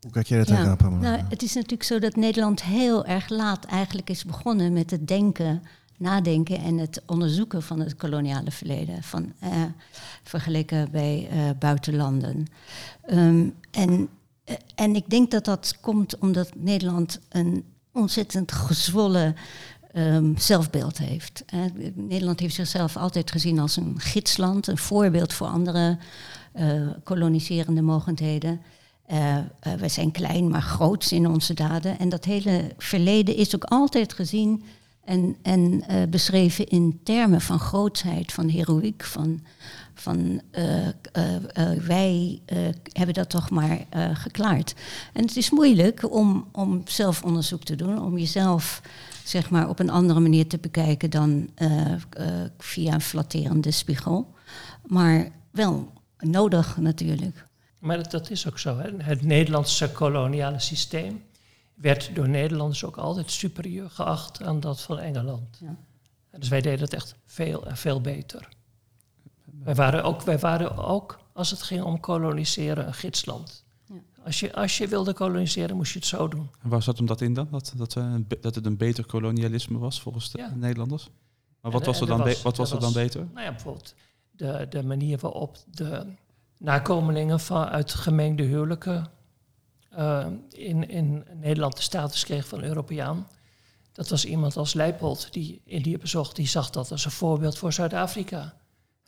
[0.00, 1.10] Hoe kijk jij dat tegenaan, Pamela?
[1.10, 5.08] Nou, het is natuurlijk zo dat Nederland heel erg laat eigenlijk is begonnen met het
[5.08, 5.62] denken,
[5.96, 9.50] nadenken en het onderzoeken van het koloniale verleden, van, eh,
[10.22, 12.46] vergeleken bij eh, buitenlanden.
[13.02, 14.08] Ehm, en,
[14.44, 19.36] eh, en ik denk dat dat komt omdat Nederland een ontzettend gezwollen
[19.92, 21.42] ehm, zelfbeeld heeft.
[21.46, 21.60] Eh,
[21.94, 25.98] Nederland heeft zichzelf altijd gezien als een gidsland, een voorbeeld voor andere
[26.52, 28.60] eh, koloniserende mogendheden.
[29.10, 29.44] Eh, eh,
[29.78, 31.98] we zijn klein, maar groots in onze daden.
[31.98, 34.64] En dat hele verleden is ook altijd gezien
[35.04, 39.40] en, en eh, beschreven in termen van grootsheid, van heroïek, van,
[39.94, 40.40] van
[41.86, 42.40] wij
[42.92, 44.74] hebben dat toch maar geklaard.
[45.12, 48.82] En het is moeilijk om, om zelf onderzoek te doen, om jezelf
[49.24, 51.48] zeg maar, op een andere manier te bekijken dan
[52.58, 54.34] via een flatterende spiegel.
[54.86, 57.48] Maar wel nodig natuurlijk.
[57.80, 58.78] Maar dat, dat is ook zo.
[58.78, 58.90] Hè.
[58.96, 61.22] Het Nederlandse koloniale systeem
[61.74, 65.58] werd door Nederlanders ook altijd superieur geacht aan dat van Engeland.
[65.60, 65.76] Ja.
[66.38, 68.48] Dus wij deden het echt veel en veel beter.
[69.62, 73.64] Wij waren ook, wij waren ook als het ging om koloniseren, een gidsland.
[73.86, 73.94] Ja.
[74.24, 76.50] Als je, als je wilde koloniseren, moest je het zo doen.
[76.62, 77.48] En waar zat hem dat in dan?
[77.50, 80.52] Dat, dat, eh, dat het een beter kolonialisme was volgens de Ja.
[80.56, 81.08] Nederlanders?
[81.60, 83.26] Maar wat was en er er dan, was- wat was er er dan beter?
[83.32, 83.94] Nou ja, bijvoorbeeld
[84.30, 86.06] de, de manier waarop de
[86.60, 89.06] nakomelingen van, uit gemengde huwelijken
[89.90, 93.26] eh, in, in Nederland de status kreeg van Europeaan.
[93.92, 97.72] Dat was iemand als Leipold die Indië bezocht, die zag dat als een voorbeeld voor
[97.72, 98.54] Zuid-Afrika.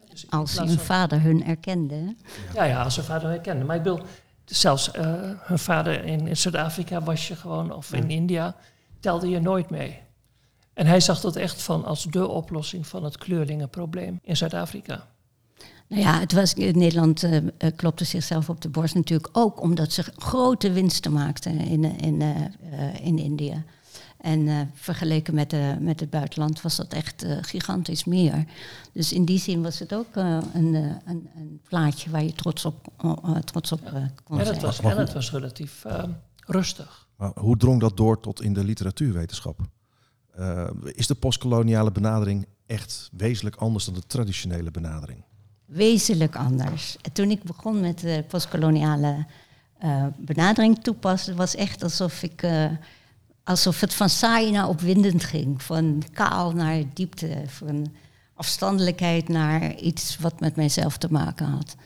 [0.09, 2.17] Dus Als hun van- vader hun erkende.
[2.55, 3.65] Ja, ja, als zijn vader herkende.
[3.65, 4.01] Maar ik bedoel,
[4.45, 5.05] zelfs eh,
[5.39, 8.57] hun vader in, in Zuid-Afrika was je gewoon, of in India,
[9.01, 10.01] telde je nooit mee.
[10.75, 15.07] En hij zag dat echt van als de oplossing van het kleurlingenprobleem in Zuid-Afrika.
[15.93, 17.43] Nou ja, het was, Nederland eh, eh,
[17.77, 22.23] klopte zichzelf op de borst natuurlijk ook omdat ze grote winsten maakten in, eh, in,
[22.23, 23.63] eh, eh, in India.
[24.21, 28.45] En eh, vergeleken met, de, met het buitenland was dat echt eh, gigantisch meer.
[28.93, 32.33] Dus in die zin was het ook eh, een, eh, een, een plaatje waar je
[32.33, 33.93] trots op, eh, trots op eh,
[34.25, 34.57] kon En zijn.
[34.57, 36.05] het was, en het was relatief eh,
[36.47, 37.07] rustig.
[37.17, 39.61] Maar hoe drong dat door tot in de literatuurwetenschap?
[40.35, 45.25] Eh, is de postkoloniale benadering echt wezenlijk anders dan de traditionele benadering?
[45.73, 46.97] Wezenlijk anders.
[47.13, 49.27] Toen ik begon met de postkoloniale
[49.79, 52.43] eh, benadering toepassen, was echt alsof ik.
[52.43, 52.65] eh,
[53.45, 55.63] alsof het van saai naar opwindend ging.
[55.63, 57.43] Van kaal naar diepte.
[57.47, 57.87] Van
[58.35, 61.77] afstandelijkheid naar iets wat met mijzelf te maken had.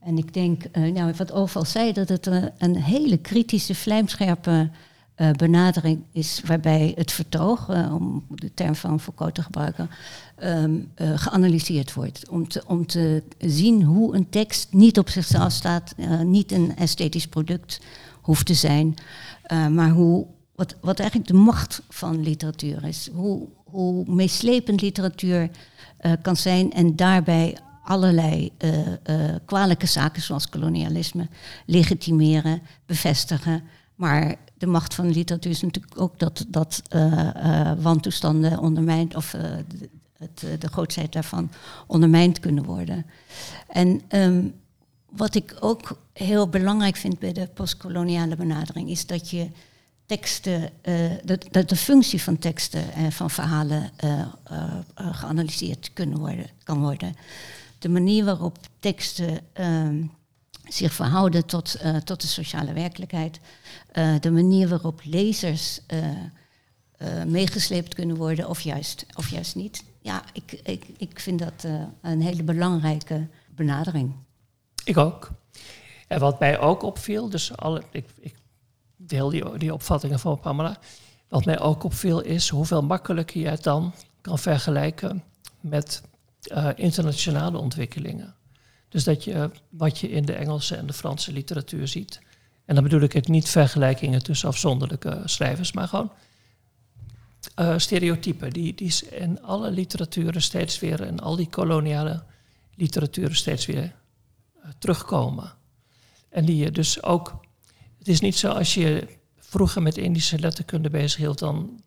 [0.00, 4.70] En ik denk, eh, nou, wat Oval zei, dat het een, een hele kritische, vlijmscherpe
[5.14, 9.90] eh, benadering is, waarbij het vertoog, eh, om de term van Foucault te gebruiken,
[10.36, 12.28] ehm, eh, geanalyseerd wordt.
[12.28, 15.94] Om te, om te zien hoe een tekst niet op zichzelf staat,
[16.24, 17.80] niet een esthetisch product
[18.20, 18.94] hoeft te zijn,
[19.70, 23.10] maar hoe, wat, wat eigenlijk de macht van literatuur is.
[23.12, 25.50] Hoe, hoe meeslepend literatuur
[26.22, 28.52] kan zijn en daarbij allerlei
[29.44, 31.28] kwalijke zaken zoals kolonialisme
[31.66, 33.62] legitimeren, bevestigen.
[33.94, 39.16] Maar de macht van de literatuur is natuurlijk ook dat, dat eh, eh, wantoestanden ondermijnd,
[39.16, 39.42] of eh,
[40.18, 41.50] het, de grootheid daarvan
[41.86, 43.06] ondermijnd kunnen worden.
[43.68, 44.46] En ehm,
[45.10, 49.48] wat ik ook heel belangrijk vind bij de postkoloniale benadering, is dat je
[50.06, 50.70] teksten,
[51.50, 53.90] dat, de functie van teksten en van verhalen
[54.94, 57.14] geanalyseerd kunnen worden, kan worden.
[57.78, 60.02] De manier waarop teksten ehm,
[60.72, 63.40] zich verhouden tot, eh, tot de sociale werkelijkheid.
[63.92, 69.84] eh, de manier waarop lezers eh, meegesleept kunnen worden of juist, of juist niet.
[70.00, 71.66] Ja, ik, ik, ik vind dat
[72.02, 74.14] een hele belangrijke benadering.
[74.84, 75.30] Ik ook.
[76.08, 78.34] En wat mij ook opviel, dus alle, ik, ik
[78.96, 80.78] deel die, die opvattingen van Pamela.
[81.28, 85.24] Wat mij ook opviel is hoeveel makkelijker je het dan kan vergelijken
[85.60, 86.02] met
[86.74, 88.34] internationale ontwikkelingen.
[88.92, 92.20] Dus dat je wat je in de Engelse en de Franse literatuur ziet.
[92.64, 96.12] En dan bedoel ik het niet vergelijkingen tussen afzonderlijke schrijvers, maar gewoon
[97.54, 98.50] eh, stereotypen.
[98.50, 102.22] Die, die in alle literaturen steeds weer, en al die koloniale
[102.74, 105.52] literaturen steeds weer eh, terugkomen.
[106.28, 107.40] En die je dus ook.
[107.98, 111.82] Het is niet zo als je vroeger met Indische letterkunde bezig hield, dan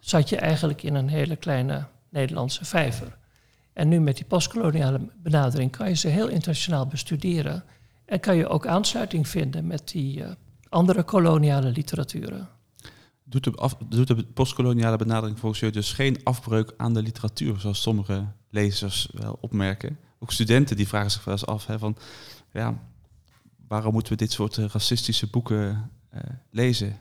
[0.00, 3.16] zat je eigenlijk in een hele kleine Nederlandse vijver.
[3.78, 7.64] En nu met die postkoloniale benadering kan je ze heel internationaal bestuderen.
[8.04, 10.30] En kan je ook aansluiting vinden met die eh,
[10.68, 12.48] andere koloniale literaturen.
[13.24, 17.82] Doet de, doet de postkoloniale benadering volgens jou dus geen afbreuk aan de literatuur, zoals
[17.82, 19.98] sommige lezers wel opmerken?
[20.18, 21.96] Ook studenten die vragen zich wel eens af hè, van,
[22.52, 22.78] ja,
[23.68, 26.98] waarom moeten we dit soort eh, racistische boeken eh, lezen?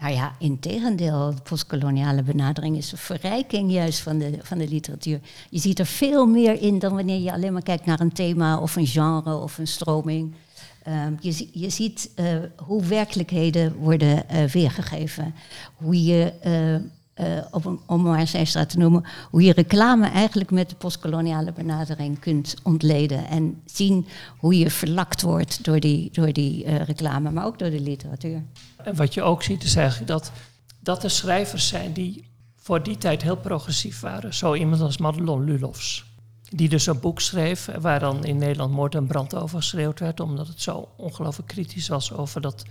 [0.00, 4.68] Nou ja, in tegendeel, de postkoloniale benadering is een verrijking juist van de, van de
[4.68, 5.20] literatuur.
[5.50, 8.58] Je ziet er veel meer in dan wanneer je alleen maar kijkt naar een thema
[8.58, 10.34] of een genre of een stroming.
[10.82, 15.34] Ehm, je, je ziet eh, hoe werkelijkheden worden eh, weergegeven.
[15.74, 16.76] Hoe je, eh,
[17.20, 22.18] eh, een, om maar Zijstra te noemen, hoe je reclame eigenlijk met de postkoloniale benadering
[22.18, 23.26] kunt ontleden.
[23.26, 24.06] En zien
[24.38, 28.42] hoe je verlakt wordt door die, door die eh, reclame, maar ook door de literatuur.
[28.76, 30.32] En wat je ook ziet is eigenlijk dat,
[30.80, 34.34] dat er schrijvers zijn die voor die tijd heel progressief waren.
[34.34, 36.04] Zo iemand als Madelon Lulofs.
[36.48, 40.20] Die dus een boek schreef waar dan in Nederland moord en brand over geschreeuwd werd.
[40.20, 42.64] Omdat het zo ongelooflijk kritisch was over dat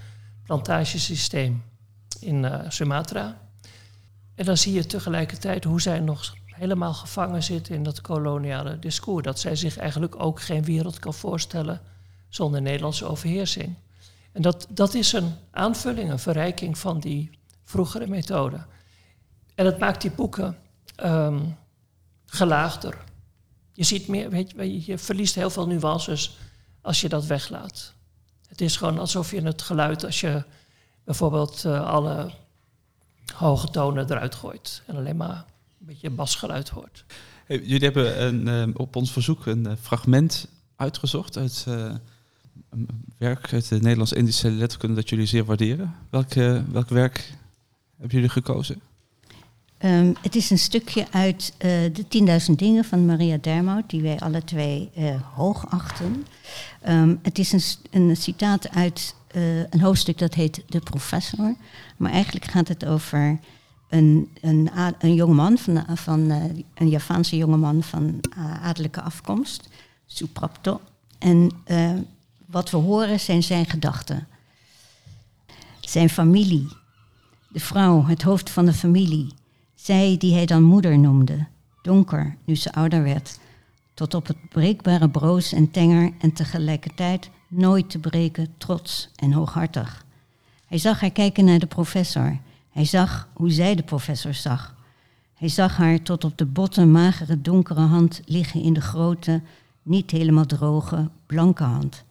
[0.44, 1.64] plantagesysteem
[2.20, 3.49] in eh, Sumatra.
[4.40, 9.24] En dan zie je tegelijkertijd hoe zij nog helemaal gevangen zit in dat koloniale discours.
[9.24, 11.82] Dat zij zich eigenlijk ook geen wereld kan voorstellen
[12.30, 13.76] zonder Nederlandse overheersing.
[14.32, 18.66] En dat, dat is een aanvulling, een verrijking van die vroegere methode.
[19.56, 20.58] En dat maakt die boeken
[20.96, 21.40] ehm,
[22.26, 22.98] gelaagder.
[23.74, 26.38] Je ziet meer, weet je, je verliest heel veel nuances
[26.82, 27.94] als je dat weglaat.
[28.48, 30.44] Het is gewoon alsof je het geluid, als je
[31.04, 32.32] bijvoorbeeld eh, alle
[33.36, 35.46] hoge tonen eruit gooit en alleen maar
[35.80, 37.06] een beetje basgeluid hoort.
[37.46, 41.94] Hey, jullie hebben een, eh, op ons verzoek een eh, fragment uitgezocht uit eh,
[42.70, 42.88] een
[43.18, 45.96] werk uit de Nederlands-Indische letterkunde dat jullie zeer waarderen.
[46.10, 46.34] Welk,
[46.72, 47.34] welk werk
[47.98, 48.82] hebben jullie gekozen?
[49.80, 54.20] Ehm, het is een stukje uit eh, de 10.000 dingen van Maria Dermout, die wij
[54.20, 56.26] alle twee eh, hoog achten.
[56.82, 57.62] Ehm, het is een,
[57.92, 61.56] een citaat uit eh, een hoofdstuk dat heet De Professor.
[61.98, 63.40] Maar eigenlijk gaat het over
[63.90, 69.70] een, een, een jongeman, van, van, eh, een Javaanse jongeman van eh, adellijke afkomst,
[70.06, 70.82] Suprapto.
[71.18, 71.92] En eh,
[72.46, 74.28] wat we horen zijn zijn gedachten.
[75.82, 76.68] Zijn familie,
[77.50, 79.34] de vrouw, het hoofd van de familie.
[79.76, 81.46] Zij die hij dan moeder noemde,
[81.82, 83.40] donker nu ze ouder werd,
[84.00, 90.06] tot op het breekbare broos en tenger en tegelijkertijd nooit te breken trots en hooghartig.
[90.66, 92.38] Hij zag haar kijken naar de professor.
[92.70, 94.76] Hij zag hoe zij de professor zag.
[95.34, 99.42] Hij zag haar tot op de botte, magere, donkere hand liggen in de grote,
[99.84, 102.04] niet helemaal droge, blanke hand.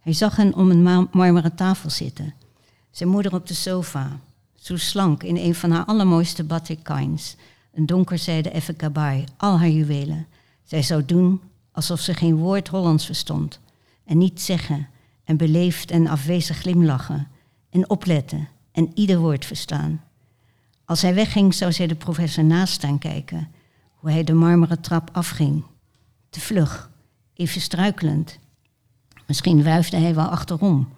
[0.00, 2.34] Hij zag hen om een ma- marmeren tafel zitten.
[2.90, 4.18] Zijn moeder op de sofa,
[4.54, 6.88] zo slank in een van haar allermooiste batik.
[6.88, 10.26] Een donkerzijde effe kabaai, al haar juwelen.
[10.62, 11.40] Zij zou doen
[11.72, 13.60] alsof ze geen woord Hollands verstond.
[14.04, 14.88] En niet zeggen
[15.24, 17.28] en beleefd en afwezig glimlachen.
[17.70, 20.02] En opletten en ieder woord verstaan.
[20.84, 23.48] Als hij wegging zou zij de professor naast staan kijken.
[23.94, 25.64] Hoe hij de marmeren trap afging.
[26.30, 26.90] Te vlug,
[27.34, 28.38] even struikelend.
[29.26, 30.88] Misschien wuifde hij wel achterom.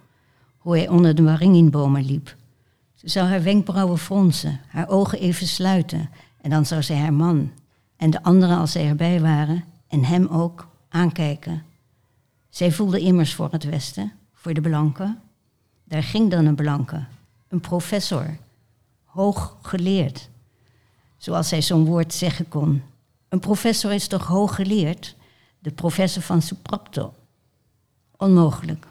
[0.57, 2.35] Hoe hij onder de waringinbomen liep.
[2.93, 6.09] Ze zou haar wenkbrauwen fronsen, haar ogen even sluiten.
[6.41, 7.51] En dan zou zij haar man
[7.95, 11.63] en de anderen als zij erbij waren en hem ook aankijken.
[12.49, 15.21] Zij voelde immers voor het Westen, voor de blanken.
[15.83, 17.05] Daar ging dan een blanke,
[17.47, 18.37] een professor,
[19.03, 20.29] hoog geleerd.
[21.17, 22.81] Zoals zij zo'n woord zeggen kon.
[23.29, 25.15] Een professor is toch hoog geleerd?
[25.59, 27.13] De professor van Suprapto.
[28.17, 28.87] Onmogelijk.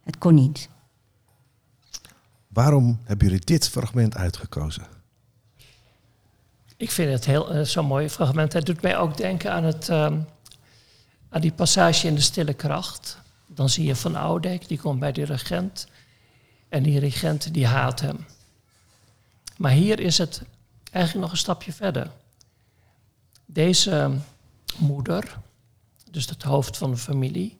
[0.00, 0.68] Het kon niet.
[2.48, 4.93] Waarom hebben jullie dit fragment uitgekozen?
[6.84, 8.52] Ik vind het heel eh, zo'n mooi fragment.
[8.52, 10.20] Het doet mij ook denken aan, het, ehm,
[11.28, 13.18] aan die passage in de Stille Kracht.
[13.46, 15.86] Dan zie je Van Oudek, die komt bij de regent.
[16.68, 18.26] En die regent die haat hem.
[19.56, 20.42] Maar hier is het
[20.90, 22.10] eigenlijk nog een stapje verder.
[23.46, 24.18] Deze
[24.78, 25.38] moeder,
[26.10, 27.56] dus het hoofd van de familie,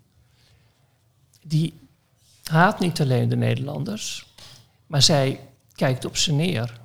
[1.42, 1.74] die
[2.44, 4.26] haat niet alleen de Nederlanders,
[4.86, 5.40] maar zij
[5.74, 6.82] kijkt op ze neer.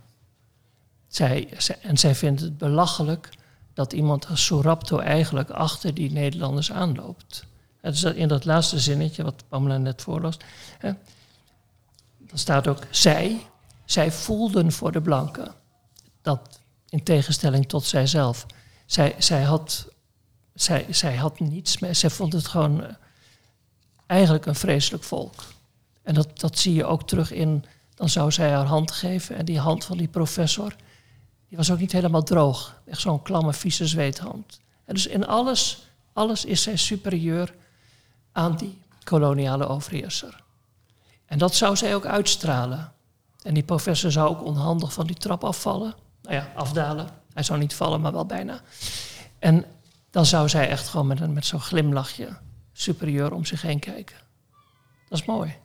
[1.10, 1.50] Zij,
[1.82, 3.30] en zij vindt het belachelijk
[3.74, 7.46] dat iemand als Sorapto eigenlijk achter die Nederlanders aanloopt.
[7.82, 10.38] Dat- in dat laatste zinnetje wat Pamela net voorlas.
[12.18, 13.46] Dan staat ook zij,
[13.86, 15.54] zij voelden voor de blanken.
[16.22, 18.46] Dat in tegenstelling tot zijzelf.
[18.86, 19.88] Zij, zij, had,
[20.54, 21.96] zij, zij had niets meer.
[21.96, 22.94] Zij vond het gewoon eh,
[24.06, 25.44] eigenlijk een vreselijk volk.
[26.04, 27.66] En dat, dat zie je ook terug in.
[27.96, 30.76] Dan zou zij haar hand geven en die hand van die professor.
[31.50, 32.82] Die was ook niet helemaal droog.
[32.86, 34.60] Echt zo'n klamme, vieze zweethand.
[34.86, 37.54] En dus in alles, alles is zij superieur
[38.32, 40.44] aan die koloniale overheerser.
[41.26, 42.92] En dat zou zij ook uitstralen.
[43.42, 45.94] En die professor zou ook onhandig van die trap afvallen.
[46.22, 47.10] Nou ja, afdalen.
[47.34, 48.62] Hij zou niet vallen, maar wel bijna.
[49.40, 49.66] En
[50.10, 52.38] dan zou zij echt gewoon met, een- met zo'n glimlachje
[52.72, 54.16] superieur om zich heen kijken.
[55.10, 55.56] Dat is mooi.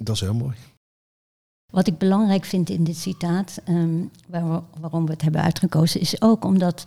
[0.00, 0.56] Dat is heel mooi.
[1.74, 6.22] Wat ik belangrijk vind in dit citaat, ehm, waar- waarom we het hebben uitgekozen, is
[6.22, 6.86] ook omdat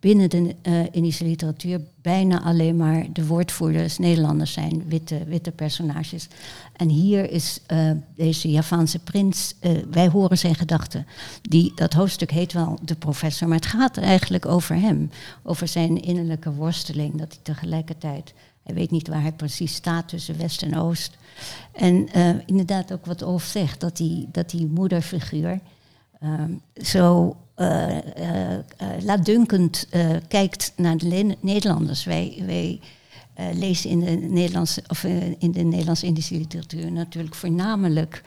[0.00, 6.28] binnen de eh, Indische literatuur bijna alleen maar de woordvoerders Nederlanders zijn, witte, witte personages.
[6.76, 11.06] En hier is eh, deze Javaanse prins, eh, wij horen zijn gedachten.
[11.42, 15.10] Die, dat hoofdstuk heet wel De Professor, maar het gaat eigenlijk over hem.
[15.42, 18.34] Over zijn innerlijke worsteling, dat hij tegelijkertijd,
[18.68, 21.16] hij weet niet waar hij precies staat tussen West en Oost.
[21.72, 25.60] En eh, inderdaad ook wat Olf zegt, dat die, dat die moederfiguur
[26.20, 27.96] ehm, zo eh,
[29.02, 29.88] laatdunkend
[30.28, 32.04] kijkt naar de Nederlanders.
[32.04, 32.80] Wij, wij
[33.52, 35.04] lezen in de Nederlandse of
[35.38, 38.22] in de Nederlands-Indische literatuur natuurlijk voornamelijk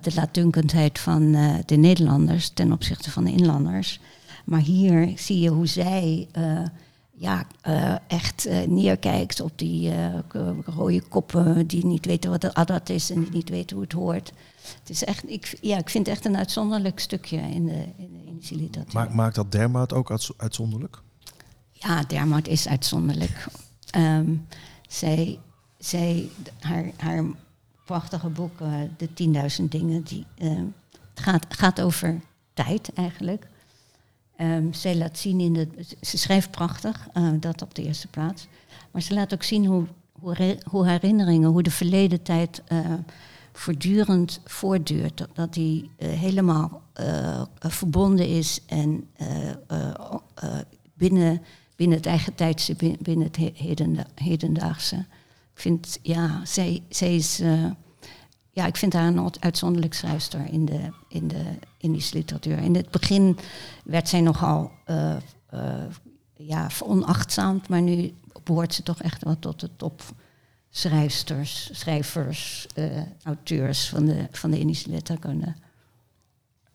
[0.00, 1.32] de laatdunkendheid van
[1.66, 4.00] de Nederlanders ten opzichte van de inlanders.
[4.44, 6.28] Maar hier zie je hoe zij
[7.22, 10.18] ja, eh, echt eh, neerkijkt op die eh,
[10.64, 13.92] rode koppen die niet weten wat de adat is en die niet weten hoe het
[13.92, 14.32] hoort.
[14.78, 18.12] Het is echt, ik, ja, ik vind het echt een uitzonderlijk stukje in de, in
[18.12, 19.00] de Indische literatuur.
[19.00, 20.98] Ma- maakt dat dermaat ook uitz- uitzonderlijk?
[21.72, 23.46] Ja, Dermout is uitzonderlijk.
[23.90, 24.34] Ehm,
[24.88, 25.38] zij,
[25.78, 26.28] zij,
[26.60, 27.24] haar, haar
[27.84, 28.58] prachtige boek,
[28.96, 29.08] De
[29.62, 30.02] 10.000 Dingen.
[30.02, 30.64] Die, het
[31.14, 32.20] gaat, gaat over
[32.54, 33.46] tijd eigenlijk.
[34.70, 35.68] Zij laat zien in de.
[36.00, 38.46] Ze schrijft prachtig, eh, dat op de eerste plaats.
[38.90, 42.78] Maar ze laat ook zien hoe, hoe, hoe herinneringen, hoe de verleden tijd eh,
[43.52, 45.18] voortdurend voortduurt.
[45.18, 46.82] Dat, dat die eh, helemaal
[47.58, 49.08] verbonden is en
[50.94, 51.42] binnen,
[51.76, 54.96] binnen het eigen tijdse, bin- binnen het he- hedenda- hedendaagse.
[55.54, 57.42] Ik vind, ja, zij, zij is.
[58.52, 61.44] Ja, ik vind haar een uit- uitzonderlijk schrijfster in de, in de
[61.76, 62.58] Indische literatuur.
[62.58, 63.38] In het begin
[63.84, 65.14] werd zij nogal eh,
[66.36, 70.02] ja, veronachtzaamd, maar nu behoort ze toch echt wel tot de top
[70.70, 75.54] schrijfsters, schrijvers, eh, auteurs van de, van de Indische letterkunde.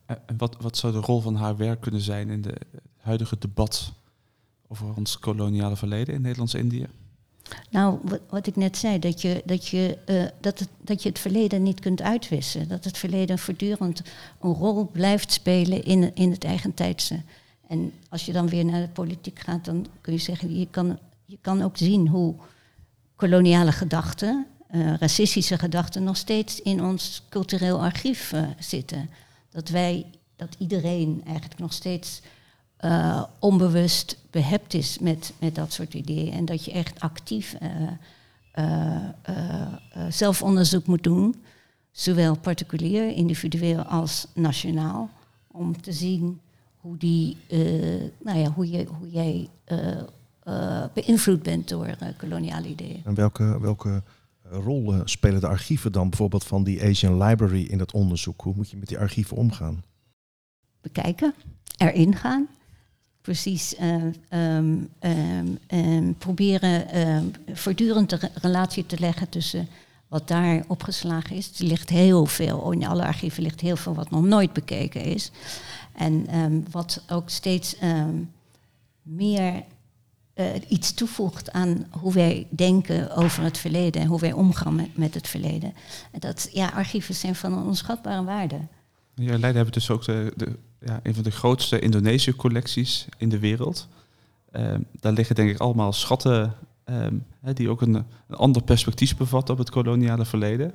[0.05, 2.65] En wat, wat zou de rol van haar werk kunnen zijn in het
[2.97, 3.91] huidige debat
[4.67, 6.87] over ons koloniale verleden in Nederlands-Indië?
[7.69, 11.19] Nou, wat, ik net zei, dat je, dat, je, eh, dat, het, dat je het
[11.19, 12.67] verleden niet kunt uitwissen.
[12.67, 14.01] Dat het verleden voortdurend
[14.41, 17.21] een rol blijft spelen in, in het eigen tijdse.
[17.67, 20.99] En als je dan weer naar de politiek gaat, dan kun je zeggen, je kan,
[21.25, 22.35] je kan ook zien hoe
[23.15, 29.09] koloniale gedachten, eh, racistische gedachten, nog steeds in ons cultureel archief eh, zitten.
[29.49, 32.21] Dat wij, dat iedereen eigenlijk nog steeds
[32.77, 36.33] eh, onbewust behept is met, met dat soort ideeën.
[36.33, 37.55] En dat je echt actief
[38.51, 38.63] eh,
[39.21, 39.67] eh,
[40.09, 41.35] zelfonderzoek moet doen,
[41.91, 45.09] zowel particulier, individueel als nationaal,
[45.47, 46.39] om te zien
[46.77, 47.37] hoe, die,
[48.23, 49.49] nou ja, hoe, je, hoe jij
[50.93, 53.01] beïnvloed bent door koloniale ideeën.
[53.03, 54.03] En welke, welke
[54.49, 58.41] rol spelen de archieven dan bijvoorbeeld van die Asian Library in dat onderzoek?
[58.41, 59.83] Hoe moet je met die archieven omgaan?
[60.81, 61.33] bekijken,
[61.77, 62.47] erin gaan.
[63.27, 63.95] Precies eh,
[64.29, 66.85] ehm, ehm, ehm, proberen
[67.53, 69.67] voortdurend de re- relatie te leggen tussen
[70.07, 71.59] wat daar opgeslagen is.
[71.59, 75.31] Er ligt heel veel, in alle archieven ligt heel veel wat nog nooit bekeken is.
[75.93, 76.27] En
[76.71, 77.75] wat ook steeds
[79.01, 79.63] meer
[80.33, 85.13] eh, iets toevoegt aan hoe wij denken over het verleden en hoe wij omgaan met,
[85.13, 85.73] het verleden.
[86.11, 88.55] En dat, ja, archieven zijn van een onschatbare waarde.
[89.15, 93.39] In Leiden hebben dus ook de, de, ja, een van de grootste Indonesië-collecties in de
[93.39, 93.87] wereld.
[94.51, 96.53] Ehm, daar liggen denk ik allemaal schatten
[96.83, 97.15] ehm,
[97.53, 97.93] die ook een,
[98.27, 100.71] een ander perspectief bevatten op het koloniale verleden.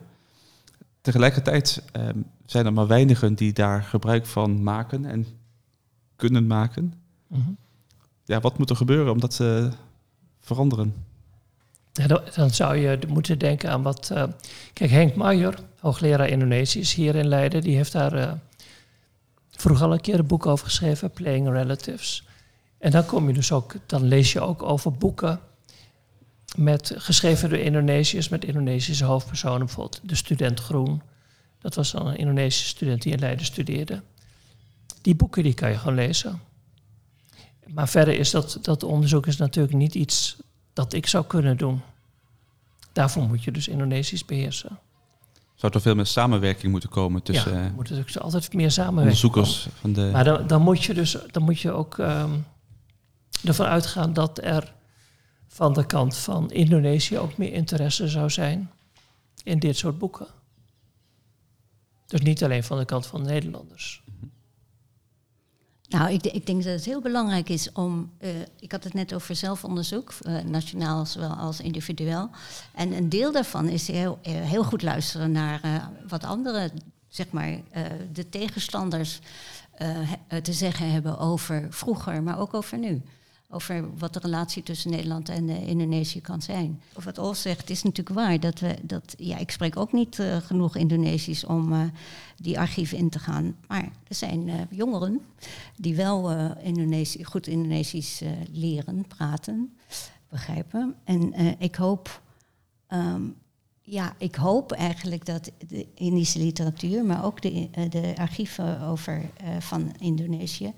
[1.00, 5.26] Tegelijkertijd ehm, zijn er maar weinigen die daar gebruik van maken en
[6.16, 6.94] kunnen maken.
[7.26, 7.50] Mhm.
[8.24, 9.70] Ja, wat moet er gebeuren om dat te
[10.40, 10.94] veranderen?
[11.92, 14.11] Ja, dan, zou je moeten denken aan wat.
[14.11, 14.24] eh,
[14.72, 18.32] kijk, Henk Maier, hoogleraar Indonesisch hier in Leiden, die heeft daar eh,
[19.57, 22.26] vroeger al een keer een boek over geschreven, Playing Relatives.
[22.78, 25.40] En dan kom je dus ook, dan lees je ook over boeken
[26.57, 31.03] met geschreven door Indonesiërs met Indonesische hoofdpersonen, bijvoorbeeld de student Groen.
[31.59, 34.03] Dat was dan een Indonesische student die in Leiden studeerde.
[35.03, 36.40] Die boeken die kan je gewoon lezen.
[37.66, 40.36] Maar verder is dat, dat onderzoek is natuurlijk niet iets
[40.72, 41.80] dat ik zou kunnen doen.
[42.92, 44.78] Daarvoor moet je dus Indonesisch beheersen.
[45.62, 48.70] Zou er veel meer samenwerking moeten komen tussen ja, eh, er moet natuurlijk altijd meer
[48.70, 49.02] samenwerken.
[49.02, 50.08] onderzoekers van de...
[50.12, 52.30] Maar dan, dan moet je dus dan moet je ook ehm,
[53.44, 54.74] ervan uitgaan dat er
[55.48, 58.70] van de kant van Indonesië ook meer interesse zou zijn
[59.42, 60.26] in dit soort boeken.
[62.06, 64.02] Dus niet alleen van de kant van Nederlanders.
[65.93, 68.11] Nou, ik, ik denk dat het heel belangrijk is om.
[68.18, 68.30] eh,
[68.61, 72.30] ik had het net over zelfonderzoek, eh, nationaal zowel als individueel.
[72.74, 76.70] En een deel daarvan is heel, eh, heel goed luisteren naar wat andere,
[77.09, 77.61] zeg maar,
[78.12, 79.20] de tegenstanders
[80.43, 83.03] te zeggen hebben over vroeger, maar ook over nu.
[83.55, 86.82] Over wat de relatie tussen Nederland en eh, Indonesië kan zijn.
[86.94, 88.40] Of wat Ol zegt, is natuurlijk waar.
[88.40, 91.80] Dat we, dat, ja, ik spreek ook niet eh, genoeg Indonesisch om eh,
[92.36, 93.57] die archieven in te gaan.
[93.68, 95.20] Maar er zijn jongeren
[95.76, 98.22] die wel Indonesië, goed Indonesisch
[98.53, 99.76] leren, praten,
[100.28, 100.94] begrijpen.
[101.05, 102.22] En ik hoop,
[102.86, 103.22] ehm,
[103.82, 109.92] ja, ik hoop eigenlijk dat de Indische literatuur, maar ook de, de archieven over, van
[109.98, 110.72] Indonesië,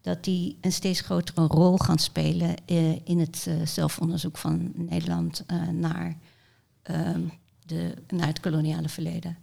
[0.00, 5.44] dat die een steeds grotere rol gaan spelen eh, in het eh, zelfonderzoek van Nederland
[5.46, 6.16] eh, naar,
[6.82, 7.20] ehm,
[7.66, 9.36] de, naar het koloniale verleden.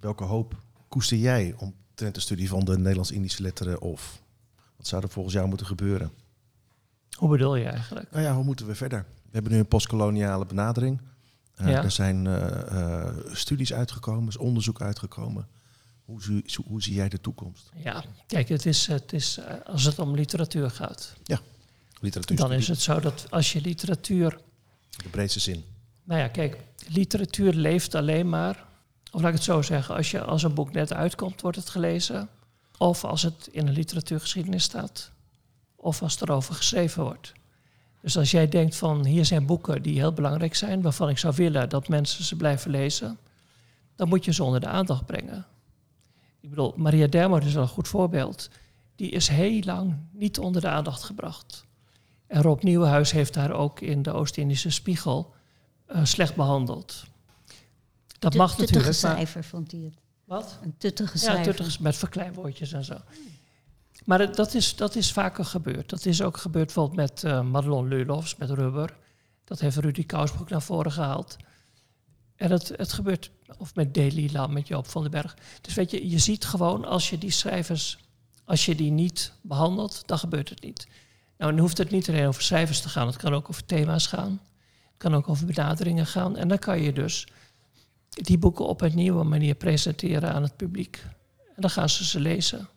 [0.00, 0.56] Welke hoop
[0.88, 4.22] koester jij omtrent de studie van de Nederlands-Indische letteren of
[4.76, 6.12] wat zou er volgens jou moeten gebeuren?
[7.16, 8.10] Hoe bedoel je eigenlijk?
[8.10, 9.06] Nou ja, hoe moeten we verder?
[9.22, 11.00] We hebben nu een postkoloniale benadering.
[11.54, 11.82] Eh, Ja.
[11.82, 12.28] Er zijn
[13.32, 15.48] studies uitgekomen, er is onderzoek uitgekomen.
[16.04, 17.70] Hoe zie, hoe zie jij de toekomst?
[17.76, 21.14] Ja, kijk, het is, het is, eh, als het om literatuur gaat,
[22.00, 22.36] Literatuur.
[22.36, 24.38] dan is het zo dat als je literatuur
[25.02, 25.64] De breedste zin.
[26.04, 26.56] Nou ja, kijk,
[26.88, 28.64] literatuur leeft alleen maar,
[29.10, 31.68] of laat ik het zo zeggen, als, je, als een boek net uitkomt, wordt het
[31.68, 32.28] gelezen.
[32.78, 35.10] Of als het in een literatuurgeschiedenis staat.
[35.76, 37.32] Of als er over geschreven wordt.
[38.00, 41.34] Dus als jij denkt van hier zijn boeken die heel belangrijk zijn, waarvan ik zou
[41.36, 43.18] willen dat mensen ze blijven lezen,
[43.96, 45.46] dan moet je ze onder de aandacht brengen.
[46.42, 48.50] Ik bedoel, Maria Dermoot is wel een goed voorbeeld.
[48.96, 51.66] Die is heel lang niet onder de aandacht gebracht.
[52.26, 55.34] En Rob Nieuwenhuis heeft haar ook in de Oost-Indische Spiegel
[55.88, 57.04] uh, slecht behandeld.
[58.18, 58.86] Dat mag natuurlijk.
[58.86, 59.94] Een schrijver vond hij het.
[60.24, 60.58] Wat?
[60.62, 61.62] Een tuttige schrijver.
[61.62, 62.96] Ja, met verkleinwoordjes en zo.
[64.04, 65.90] Maar dat is, dat is vaker gebeurd.
[65.90, 68.96] Dat is ook gebeurd bijvoorbeeld met uh, Madelon Lulofs, met Rubber.
[69.44, 71.36] Dat heeft Rudy Kousbroek naar voren gehaald.
[72.42, 75.36] En het, het gebeurt, of met Delila, met Joop van den Berg.
[75.60, 77.98] Dus weet je, je ziet gewoon als je die schrijvers,
[78.44, 80.86] als je die niet behandelt, dan gebeurt het niet.
[81.38, 83.06] Nou, dan hoeft het niet alleen over schrijvers te gaan.
[83.06, 84.30] Het kan ook over thema's gaan.
[84.30, 86.36] Het kan ook over benaderingen gaan.
[86.36, 87.26] En dan kan je dus
[88.08, 91.04] die boeken op een nieuwe manier presenteren aan het publiek.
[91.38, 92.68] En dan gaan ze ze lezen.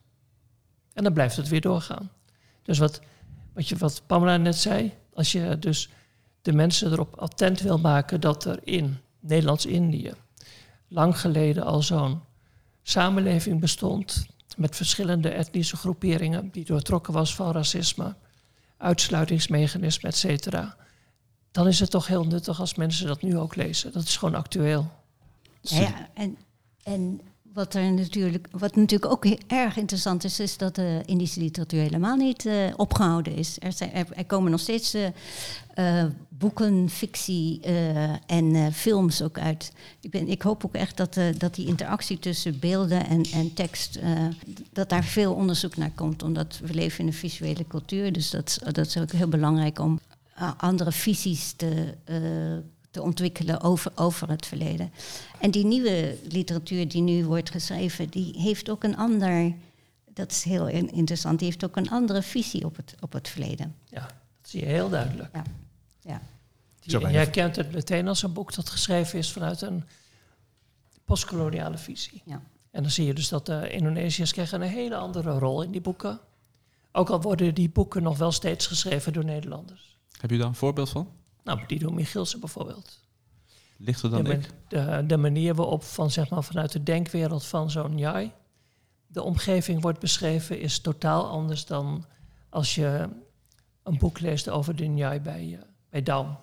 [0.94, 2.12] En dan blijft het weer doorgaan.
[2.64, 3.02] Dus wat,
[3.54, 5.90] wat, je, wat Pamela net zei, als je dus
[6.42, 10.14] de mensen erop attent wil maken dat er in Nederlands-Indië
[10.88, 12.22] lang geleden al zo'n
[12.84, 14.26] samenleving bestond
[14.58, 18.16] met verschillende etnische groeperingen die doortrokken was van racisme,
[18.78, 20.76] uitsluitingsmechanismen, et cetera.
[21.52, 23.92] Dan is het toch heel nuttig als mensen dat nu ook lezen.
[23.92, 24.92] Dat is gewoon actueel.
[25.62, 26.38] Ja, en,
[26.84, 27.22] en
[27.56, 32.16] wat, er natuurlijk, wat natuurlijk ook erg interessant is, is dat de Indische literatuur helemaal
[32.16, 33.58] niet uh, opgehouden is.
[33.60, 37.60] Er, er, komen nog steeds uh, boeken, fictie
[38.28, 39.72] en films ook uit.
[40.02, 44.00] Ik, ben, ik hoop ook echt dat, dat die interactie tussen beelden en, en tekst,
[44.74, 46.24] dat daar veel onderzoek naar komt.
[46.24, 50.00] Omdat we leven in een visuele cultuur, dus dat, dat is ook heel belangrijk om
[50.58, 51.94] andere visies te
[52.96, 54.92] te ontwikkelen over, over het verleden.
[55.40, 59.54] En die nieuwe literatuur die nu wordt geschreven, die heeft ook een ander,
[60.14, 63.76] dat is heel interessant, die heeft ook een andere visie op het, op het verleden.
[63.90, 64.02] Ja,
[64.42, 65.30] dat zie je heel duidelijk.
[65.34, 65.44] Ja.
[66.02, 66.22] ja.
[66.80, 69.84] Die, jij kent het meteen als een boek dat geschreven is vanuit een
[71.06, 72.22] postkoloniale visie.
[72.26, 72.42] Ja.
[72.72, 75.82] En dan zie je dus dat de Indonesiërs krijgen een hele andere rol in die
[75.82, 76.20] boeken.
[76.92, 79.98] Ook al worden die boeken nog wel steeds geschreven door Nederlanders.
[80.20, 81.08] Heb je daar een voorbeeld van?
[81.46, 83.00] Nou, Dido Michielsen bijvoorbeeld.
[83.78, 84.50] Lichter dan de, ik?
[84.68, 88.32] De, de, manier waarop van, zeg maar, vanuit de denkwereld van zo'n Jai
[89.16, 92.06] de omgeving wordt beschreven is totaal anders dan
[92.50, 93.10] als je
[93.84, 96.38] een boek leest over de Njai bij, uh, bij Daum.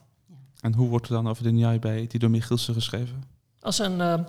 [0.61, 3.25] En hoe wordt er dan over de Njai bij Dido Michielsen geschreven?
[3.61, 4.21] Als een uh,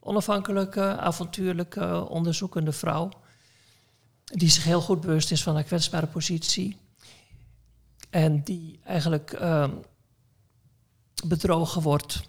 [0.00, 3.08] onafhankelijke, avontuurlijke, onderzoekende vrouw.
[4.24, 6.76] Die zich heel goed bewust is van haar kwetsbare positie.
[8.10, 9.68] En die eigenlijk uh,
[11.26, 12.22] bedrogen wordt,